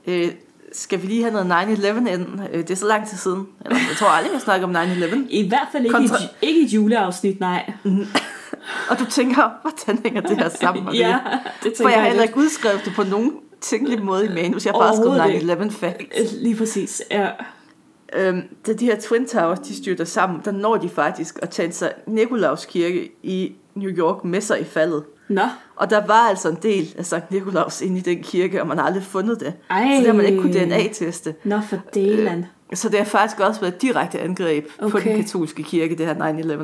Ja. 0.07 0.13
Øh, 0.13 0.31
skal 0.73 1.01
vi 1.01 1.07
lige 1.07 1.21
have 1.23 1.45
noget 1.45 1.77
9-11 1.77 1.87
ind? 2.13 2.27
Øh, 2.53 2.59
det 2.59 2.71
er 2.71 2.75
så 2.75 2.87
lang 2.87 3.07
tid 3.07 3.17
siden. 3.17 3.47
Eller, 3.65 3.77
jeg 3.77 3.97
tror 3.97 4.07
aldrig, 4.07 4.33
jeg 4.33 4.41
snakker 4.41 4.67
om 4.67 4.75
9-11. 4.75 5.15
I 5.29 5.47
hvert 5.47 5.67
fald 5.71 5.83
ikke, 5.85 5.97
Kontra- 5.97 6.23
et, 6.23 6.29
ikke 6.41 6.61
et 6.61 6.73
juleafsnit, 6.73 7.39
nej. 7.39 7.71
Og 8.89 8.99
du 8.99 9.05
tænker, 9.05 9.49
hvordan 9.61 10.03
hænger 10.03 10.21
det 10.21 10.37
her 10.37 10.49
sammen? 10.49 10.83
Marie? 10.85 10.99
ja, 11.07 11.19
det 11.63 11.73
For 11.81 11.89
jeg 11.89 11.99
har 11.99 12.07
heller 12.07 12.23
ikke 12.23 12.37
udskrevet 12.37 12.81
det 12.85 12.93
på 12.95 13.03
nogen 13.03 13.33
tænkelig 13.61 14.03
måde 14.03 14.25
i 14.25 14.29
manus. 14.29 14.65
Jeg 14.65 14.73
har 14.73 14.79
bare 14.79 14.95
skrevet 14.95 15.21
Overhovedet 15.21 15.71
9-11 15.71 15.79
facts. 15.79 16.33
Øh, 16.35 16.41
Lige 16.41 16.55
præcis, 16.55 17.01
ja. 17.11 17.29
Øhm, 18.13 18.41
da 18.67 18.73
de 18.73 18.85
her 18.85 18.99
Twin 18.99 19.27
Towers, 19.27 19.59
de 19.59 19.75
styrter 19.75 20.05
sammen, 20.05 20.41
der 20.45 20.51
når 20.51 20.77
de 20.77 20.89
faktisk 20.89 21.39
at 21.41 21.49
tage 21.49 21.71
sig 21.71 21.91
Nikolaus 22.07 22.65
kirke 22.65 23.11
i 23.23 23.55
New 23.75 23.89
York 23.89 24.23
med 24.23 24.41
sig 24.41 24.61
i 24.61 24.63
faldet. 24.63 25.03
Nå. 25.31 25.41
Og 25.75 25.89
der 25.89 26.05
var 26.05 26.27
altså 26.29 26.49
en 26.49 26.57
del 26.63 26.95
af 26.97 27.05
Sankt 27.05 27.31
Nikolaus 27.31 27.81
inde 27.81 27.97
i 27.97 28.01
den 28.01 28.23
kirke, 28.23 28.61
og 28.61 28.67
man 28.67 28.77
har 28.77 28.85
aldrig 28.85 29.03
fundet 29.03 29.39
det. 29.39 29.53
Ej. 29.69 29.87
Så 29.95 29.97
det 29.97 30.07
har 30.07 30.13
man 30.13 30.25
ikke 30.25 30.41
kunne 30.41 30.65
DNA-teste. 30.65 31.35
Nå, 31.43 31.59
for 31.69 31.77
delan. 31.93 32.45
Så 32.73 32.89
det 32.89 32.97
har 32.97 33.05
faktisk 33.05 33.39
også 33.39 33.61
været 33.61 33.73
et 33.73 33.81
direkte 33.81 34.19
angreb 34.19 34.65
okay. 34.79 34.91
på 34.91 34.99
den 34.99 35.23
katolske 35.23 35.63
kirke, 35.63 35.97
det 35.97 36.05
her 36.05 36.13
9-11. 36.13 36.63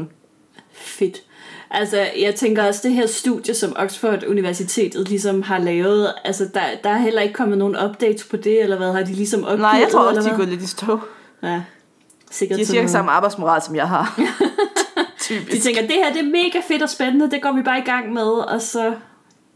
Fedt. 0.74 1.24
Altså, 1.72 2.08
jeg 2.20 2.36
tænker 2.36 2.64
også, 2.64 2.80
det 2.84 2.94
her 2.94 3.08
studie, 3.08 3.54
som 3.54 3.74
Oxford 3.76 4.24
Universitetet 4.28 5.10
ligesom 5.10 5.42
har 5.42 5.58
lavet, 5.58 6.14
altså, 6.26 6.50
der, 6.54 6.62
der 6.84 6.90
er 6.90 6.98
heller 6.98 7.22
ikke 7.22 7.34
kommet 7.34 7.58
nogen 7.58 7.76
updates 7.86 8.24
på 8.24 8.38
det, 8.38 8.64
eller 8.64 8.78
hvad 8.78 8.92
har 8.92 9.04
de 9.04 9.14
ligesom 9.14 9.44
opgivet? 9.44 9.60
Nej, 9.60 9.80
jeg 9.84 9.88
tror 9.92 10.00
også, 10.00 10.22
de 10.22 10.30
er 10.30 10.38
gået 10.38 10.48
lidt 10.48 10.62
i 10.62 10.68
stå. 10.68 11.00
Ja, 11.44 11.62
sikkert 12.32 12.58
De 12.58 12.66
har 12.66 12.74
cirka 12.74 12.88
samme 12.88 13.12
arbejdsmoral, 13.12 13.62
som 13.62 13.76
jeg 13.76 13.88
har. 13.88 14.20
De 15.30 15.40
Typisk. 15.40 15.64
tænker, 15.64 15.82
det 15.82 15.92
her 15.96 16.14
det 16.14 16.20
er 16.22 16.30
mega 16.30 16.60
fedt 16.68 16.82
og 16.84 16.90
spændende, 16.90 17.32
det 17.32 17.42
går 17.42 17.52
vi 17.52 17.62
bare 17.62 17.78
i 17.80 17.82
gang 17.82 18.14
med, 18.14 18.24
og 18.28 18.62
så 18.62 18.94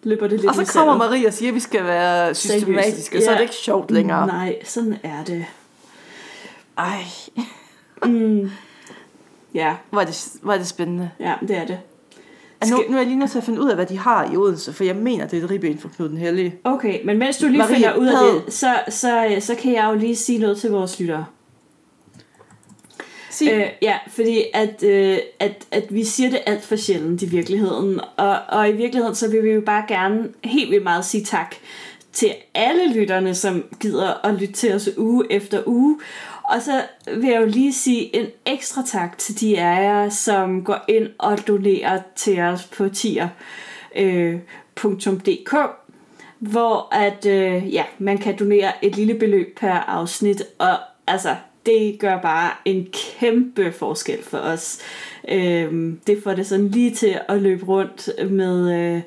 løber 0.03 0.27
det 0.27 0.39
lidt 0.39 0.49
Og 0.49 0.55
så 0.67 0.73
kommer. 0.73 0.97
Marie 0.97 1.27
og 1.27 1.33
siger, 1.33 1.49
at 1.49 1.55
vi 1.55 1.59
skal 1.59 1.83
være 1.85 2.35
systematiske, 2.35 3.17
og 3.17 3.23
så 3.23 3.29
er 3.31 3.35
det 3.35 3.41
ikke 3.41 3.55
sjovt 3.55 3.91
længere. 3.91 4.27
Nej, 4.27 4.55
sådan 4.63 4.97
er 5.03 5.23
det. 5.23 5.45
Ej, 6.77 7.03
Ja, 9.53 9.75
hvor 9.89 10.01
er 10.01 10.05
det, 10.05 10.27
er 10.49 10.57
det 10.57 10.67
spændende. 10.67 11.09
ja, 11.19 11.33
det 11.41 11.57
er 11.57 11.65
det. 11.65 11.79
Altså, 12.61 12.75
nu, 12.75 12.81
Skal- 12.81 12.91
nu 12.91 12.97
er 12.97 13.01
jeg 13.01 13.07
lige 13.07 13.19
nødt 13.19 13.31
til 13.31 13.37
at 13.37 13.43
finde 13.43 13.61
ud 13.61 13.69
af, 13.69 13.75
hvad 13.75 13.85
de 13.85 13.97
har 13.97 14.31
i 14.33 14.37
Odense, 14.37 14.73
for 14.73 14.83
jeg 14.83 14.95
mener, 14.95 15.27
det 15.27 15.39
er 15.39 15.43
et 15.43 15.51
ribben 15.51 15.77
for 15.79 15.89
Knud 15.89 16.09
den 16.09 16.17
Hellige. 16.17 16.55
Okay, 16.63 16.99
men 17.05 17.17
mens 17.17 17.37
du 17.37 17.47
lige 17.47 17.57
Marie, 17.57 17.75
finder 17.75 17.95
ud 17.95 18.07
af 18.07 18.13
det, 18.45 18.53
så, 18.53 18.75
så, 18.89 19.35
så 19.39 19.55
kan 19.55 19.73
jeg 19.73 19.85
jo 19.93 19.93
lige 19.95 20.15
sige 20.15 20.39
noget 20.39 20.57
til 20.57 20.71
vores 20.71 20.99
lyttere. 20.99 21.25
Sig. 23.45 23.53
Øh, 23.53 23.69
ja, 23.81 23.97
fordi 24.07 24.43
at, 24.53 24.83
øh, 24.83 25.17
at, 25.39 25.65
at 25.71 25.83
vi 25.89 26.03
siger 26.03 26.29
det 26.29 26.39
alt 26.45 26.63
for 26.63 26.75
sjældent 26.75 27.21
i 27.21 27.25
virkeligheden. 27.25 27.99
Og, 28.17 28.37
og 28.49 28.69
i 28.69 28.71
virkeligheden, 28.71 29.15
så 29.15 29.31
vil 29.31 29.43
vi 29.43 29.49
jo 29.49 29.61
bare 29.61 29.85
gerne 29.87 30.29
helt 30.43 30.71
vildt 30.71 30.83
meget 30.83 31.05
sige 31.05 31.23
tak 31.23 31.55
til 32.13 32.33
alle 32.53 32.93
lytterne, 32.93 33.35
som 33.35 33.63
gider 33.79 34.25
at 34.25 34.33
lytte 34.33 34.53
til 34.53 34.73
os 34.73 34.89
uge 34.97 35.25
efter 35.29 35.63
uge. 35.65 35.99
Og 36.43 36.61
så 36.61 36.81
vil 37.17 37.29
jeg 37.29 37.41
jo 37.41 37.45
lige 37.45 37.73
sige 37.73 38.15
en 38.15 38.27
ekstra 38.45 38.83
tak 38.87 39.17
til 39.17 39.39
de 39.39 39.59
af 39.59 39.83
jer, 39.83 40.09
som 40.09 40.63
går 40.63 40.85
ind 40.87 41.07
og 41.17 41.47
donerer 41.47 41.99
til 42.15 42.39
os 42.39 42.63
på 42.63 42.89
tier.dk, 42.89 45.53
øh, 45.53 45.69
hvor 46.39 46.95
at, 46.95 47.25
øh, 47.25 47.73
ja, 47.73 47.83
man 47.99 48.17
kan 48.17 48.37
donere 48.37 48.85
et 48.85 48.95
lille 48.95 49.15
beløb 49.15 49.57
per 49.59 49.73
afsnit, 49.73 50.43
og 50.59 50.77
altså, 51.07 51.35
det 51.65 51.99
gør 51.99 52.21
bare 52.21 52.51
en 52.65 52.87
kæmpe 52.93 53.71
forskel 53.71 54.23
for 54.23 54.37
os. 54.37 54.79
Øhm, 55.29 55.99
det 56.07 56.23
får 56.23 56.33
det 56.33 56.47
sådan 56.47 56.67
lige 56.67 56.95
til 56.95 57.19
at 57.27 57.41
løbe 57.41 57.65
rundt 57.65 58.09
med, 58.31 58.73
øh, 58.79 59.01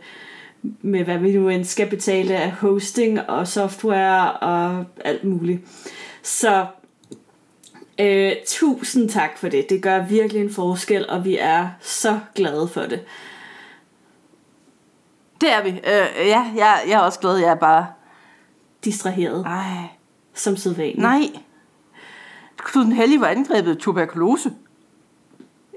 med 0.83 1.05
hvad 1.05 1.19
vi 1.19 1.33
nu 1.33 1.49
end 1.49 1.65
skal 1.65 1.91
betale 1.91 2.37
af 2.37 2.51
hosting 2.51 3.21
og 3.21 3.49
software 3.49 4.33
og 4.33 4.85
alt 5.05 5.25
muligt. 5.25 5.61
Så 6.23 6.67
øh, 8.01 8.33
tusind 8.47 9.09
tak 9.09 9.39
for 9.39 9.49
det. 9.49 9.71
Det 9.71 9.83
gør 9.83 10.07
virkelig 10.07 10.43
en 10.43 10.51
forskel, 10.53 11.09
og 11.09 11.25
vi 11.25 11.37
er 11.41 11.69
så 11.81 12.21
glade 12.35 12.69
for 12.69 12.81
det. 12.81 13.01
Det 15.41 15.53
er 15.53 15.63
vi. 15.63 15.69
Øh, 15.71 16.29
ja, 16.29 16.45
jeg, 16.57 16.81
jeg 16.89 16.95
er 16.95 16.99
også 16.99 17.21
glad, 17.21 17.37
jeg 17.37 17.51
er 17.51 17.55
bare... 17.55 17.87
Distraheret, 18.85 19.45
Ej, 19.47 19.89
som 20.35 20.57
sædvanligt. 20.57 20.99
nej. 20.99 21.23
Knud 22.65 22.85
den 22.85 22.93
Hellige 22.93 23.21
var 23.21 23.27
angrebet 23.27 23.71
af 23.71 23.77
tuberkulose. 23.77 24.53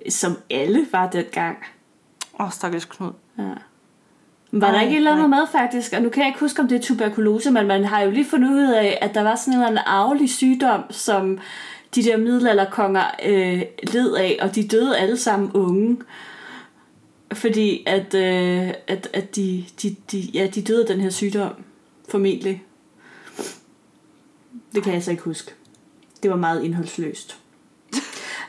Som 0.10 0.38
alle 0.50 0.88
var 0.92 1.10
dengang. 1.10 1.58
Åh, 2.40 2.46
oh, 2.46 2.52
stakkels 2.52 2.86
Knud. 2.86 3.12
Ja. 3.38 3.44
Var 4.52 4.68
der 4.68 4.72
Nej, 4.72 4.84
ikke 4.84 4.94
et 4.94 4.98
eller 4.98 5.14
andet 5.14 5.30
med 5.30 5.48
faktisk, 5.52 5.94
og 5.94 6.02
nu 6.02 6.10
kan 6.10 6.22
jeg 6.22 6.28
ikke 6.28 6.40
huske, 6.40 6.62
om 6.62 6.68
det 6.68 6.76
er 6.76 6.82
tuberkulose, 6.82 7.52
men 7.52 7.68
man 7.68 7.86
har 7.86 8.02
jo 8.02 8.12
lige 8.12 8.26
fundet 8.26 8.50
ud 8.50 8.72
af, 8.72 8.98
at 9.02 9.16
der 9.16 9.22
var 9.22 9.36
sådan 9.36 9.54
en 9.54 9.60
eller 9.60 9.68
anden 9.68 9.84
arvelig 9.86 10.30
sygdom, 10.30 10.82
som 10.90 11.40
de 11.96 12.04
der 12.04 12.18
middelalderkonger 12.18 13.04
øh, 13.26 13.62
led 13.94 14.14
af, 14.16 14.40
og 14.42 14.56
de 14.56 14.68
døde 14.68 14.98
alle 14.98 15.18
sammen 15.18 15.52
unge. 15.52 15.98
Fordi 17.34 17.84
at, 17.86 18.14
øh, 18.14 18.74
at, 18.88 19.10
at 19.14 19.36
de, 19.36 19.66
de, 19.82 19.96
de, 20.12 20.20
ja, 20.20 20.48
de 20.48 20.62
døde 20.62 20.82
af 20.82 20.88
den 20.88 21.02
her 21.02 21.10
sygdom, 21.10 21.54
formentlig. 22.10 22.64
Det 24.76 24.84
kan 24.84 24.94
jeg 24.94 25.04
så 25.04 25.12
ikke 25.12 25.24
huske. 25.24 25.54
Det 26.24 26.32
var 26.32 26.38
meget 26.38 26.64
indholdsløst. 26.64 27.38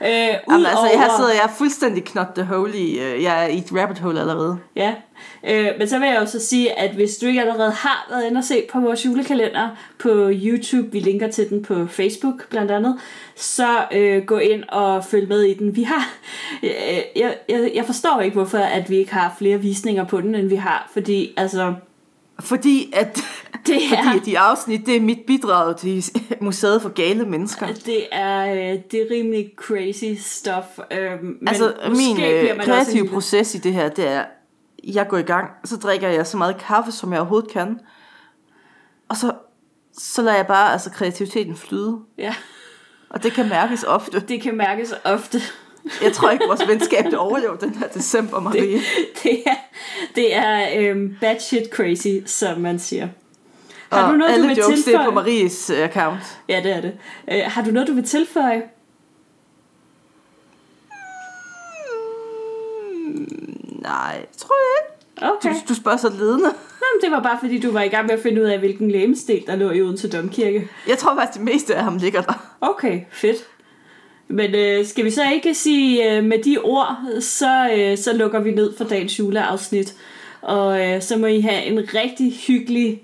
øh, 0.02 0.08
Jamen, 0.08 0.66
altså, 0.66 0.86
jeg 0.86 0.94
udover- 0.94 1.16
sidder, 1.16 1.32
jeg 1.32 1.50
fuldstændig 1.58 2.04
knot 2.04 2.26
the 2.34 2.44
hole 2.44 2.76
i, 2.78 2.98
øh, 3.00 3.22
jeg 3.22 3.44
er 3.44 3.48
i 3.48 3.58
et 3.58 3.72
rabbit 3.72 3.98
hole 3.98 4.20
allerede. 4.20 4.58
Ja, 4.76 4.94
øh, 5.48 5.68
men 5.78 5.88
så 5.88 5.98
vil 5.98 6.08
jeg 6.08 6.20
jo 6.20 6.26
så 6.26 6.40
sige, 6.46 6.78
at 6.78 6.94
hvis 6.94 7.16
du 7.16 7.26
ikke 7.26 7.40
allerede 7.40 7.70
har 7.70 8.06
været 8.10 8.26
inde 8.26 8.38
og 8.38 8.44
se 8.44 8.64
på 8.72 8.80
vores 8.80 9.04
julekalender 9.06 9.68
på 9.98 10.08
YouTube, 10.32 10.92
vi 10.92 11.00
linker 11.00 11.30
til 11.30 11.48
den 11.48 11.62
på 11.64 11.86
Facebook 11.86 12.48
blandt 12.50 12.70
andet, 12.70 12.98
så 13.36 13.68
øh, 13.92 14.24
gå 14.24 14.38
ind 14.38 14.64
og 14.68 15.04
følg 15.04 15.28
med 15.28 15.42
i 15.42 15.54
den. 15.54 15.76
Vi 15.76 15.82
har, 15.82 16.10
øh, 16.62 16.70
jeg, 17.16 17.36
jeg, 17.48 17.70
jeg 17.74 17.84
forstår 17.84 18.20
ikke, 18.20 18.34
hvorfor 18.34 18.58
at 18.58 18.90
vi 18.90 18.96
ikke 18.96 19.14
har 19.14 19.34
flere 19.38 19.58
visninger 19.58 20.04
på 20.04 20.20
den, 20.20 20.34
end 20.34 20.48
vi 20.48 20.56
har, 20.56 20.90
fordi 20.92 21.34
altså, 21.36 21.74
Fordi 22.40 22.92
at, 22.94 23.20
det 23.66 23.76
er, 23.76 23.88
fordi 23.88 24.18
at 24.18 24.24
de 24.24 24.38
afsnit, 24.38 24.86
det 24.86 24.96
er 24.96 25.00
mit 25.00 25.18
bidrag 25.26 25.76
til 25.76 26.04
museet 26.40 26.82
for 26.82 26.88
gale 26.88 27.24
mennesker. 27.24 27.66
det 27.66 28.06
er, 28.12 28.52
øh, 28.52 28.80
det 28.90 28.94
er 29.00 29.06
rimelig 29.10 29.50
crazy 29.56 30.22
stuff. 30.22 30.66
Øh, 30.90 31.22
men 31.22 31.48
altså, 31.48 31.74
måske 31.88 32.14
min 32.14 32.24
øh, 32.24 32.64
kreative 32.64 33.08
proces 33.08 33.54
i 33.54 33.58
det 33.58 33.72
her, 33.72 33.88
det 33.88 34.08
er, 34.08 34.24
jeg 34.84 35.08
går 35.08 35.16
i 35.16 35.22
gang, 35.22 35.50
så 35.64 35.76
drikker 35.76 36.08
jeg 36.08 36.26
så 36.26 36.36
meget 36.36 36.58
kaffe, 36.58 36.92
som 36.92 37.12
jeg 37.12 37.20
overhovedet 37.20 37.50
kan. 37.50 37.80
Og 39.08 39.16
så, 39.16 39.32
så 39.98 40.22
lader 40.22 40.36
jeg 40.36 40.46
bare 40.46 40.72
altså, 40.72 40.90
kreativiteten 40.90 41.56
flyde. 41.56 41.98
Ja, 42.18 42.34
Og 43.10 43.22
det 43.22 43.32
kan 43.32 43.48
mærkes 43.48 43.84
ofte. 43.84 44.20
det 44.20 44.42
kan 44.42 44.56
mærkes 44.56 44.94
ofte. 45.04 45.40
Jeg 46.02 46.12
tror 46.12 46.30
ikke, 46.30 46.44
vores 46.46 46.68
venskab 46.68 47.04
det 47.04 47.14
overlever 47.14 47.56
den 47.56 47.74
her 47.74 47.88
december, 47.88 48.40
Marie. 48.40 48.80
det 49.22 49.42
er, 49.46 49.54
det 50.14 50.34
er 50.36 50.68
øhm, 50.76 51.16
bad 51.20 51.40
shit 51.40 51.68
crazy, 51.72 52.26
som 52.26 52.60
man 52.60 52.78
siger. 52.78 53.08
Har 53.92 54.02
og 54.02 54.12
du 54.12 54.16
noget, 54.16 54.30
du 54.30 54.34
alle 54.34 54.48
vil 54.48 54.56
jokes, 54.56 54.84
det 54.84 54.94
er 54.94 54.98
på 54.98 55.04
tilføje? 55.04 55.14
Maries 55.14 55.70
øh, 55.70 55.84
account. 55.84 56.38
Ja, 56.48 56.60
det 56.62 56.76
er 56.76 56.80
det. 56.80 56.92
Øh, 57.32 57.42
har 57.44 57.64
du 57.64 57.70
noget, 57.70 57.88
du 57.88 57.94
vil 57.94 58.04
tilføje? 58.04 58.62
Nej, 63.82 64.26
tror 64.36 64.54
jeg 64.54 64.82
ikke. 64.82 64.98
Okay. 65.34 65.54
Du, 65.54 65.68
du 65.68 65.74
spørger 65.74 65.98
så 65.98 66.08
ledende. 66.08 66.48
Nå, 66.80 66.86
men 66.94 67.02
det 67.02 67.10
var 67.10 67.22
bare 67.22 67.38
fordi, 67.40 67.58
du 67.58 67.72
var 67.72 67.82
i 67.82 67.88
gang 67.88 68.06
med 68.06 68.14
at 68.14 68.22
finde 68.22 68.42
ud 68.42 68.46
af, 68.46 68.58
hvilken 68.58 68.90
lægemestil, 68.90 69.44
der 69.46 69.56
lå 69.56 69.70
i 69.70 69.82
Odense 69.82 70.10
Domkirke. 70.10 70.68
Jeg 70.88 70.98
tror 70.98 71.14
faktisk, 71.14 71.38
det 71.38 71.44
meste 71.44 71.74
af 71.74 71.84
ham 71.84 71.96
ligger 71.96 72.22
der. 72.22 72.54
Okay, 72.60 73.00
fedt. 73.10 73.36
Men 74.28 74.54
øh, 74.54 74.86
skal 74.86 75.04
vi 75.04 75.10
så 75.10 75.22
ikke 75.32 75.54
sige, 75.54 76.16
øh, 76.16 76.24
med 76.24 76.42
de 76.42 76.58
ord, 76.58 76.96
så, 77.20 77.70
øh, 77.76 77.98
så 77.98 78.16
lukker 78.16 78.40
vi 78.40 78.50
ned 78.50 78.76
for 78.76 78.84
dagens 78.84 79.18
juleafsnit. 79.18 79.94
Og 80.40 80.86
øh, 80.86 81.02
så 81.02 81.16
må 81.16 81.26
I 81.26 81.40
have 81.40 81.64
en 81.64 81.78
rigtig 81.94 82.32
hyggelig 82.46 83.02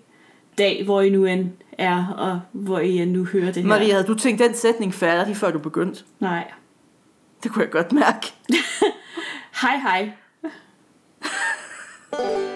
dag, 0.58 0.84
hvor 0.84 1.00
I 1.00 1.10
nu 1.10 1.24
end 1.24 1.50
er, 1.78 2.06
og 2.18 2.40
hvor 2.52 2.78
I 2.78 2.98
end 2.98 3.10
nu 3.10 3.24
hører 3.24 3.52
det 3.52 3.62
her. 3.62 3.68
Maria, 3.68 3.92
havde 3.92 4.06
du 4.06 4.14
tænkt 4.14 4.42
den 4.42 4.54
sætning 4.54 4.94
færdig, 4.94 5.37
før 5.37 5.50
du 5.50 5.58
begyndte? 5.58 6.04
Nej. 6.20 6.52
Det 7.42 7.52
kunne 7.52 7.62
jeg 7.62 7.70
godt 7.70 7.92
mærke. 7.92 8.32
Hej 9.62 9.76
hej. 9.76 10.10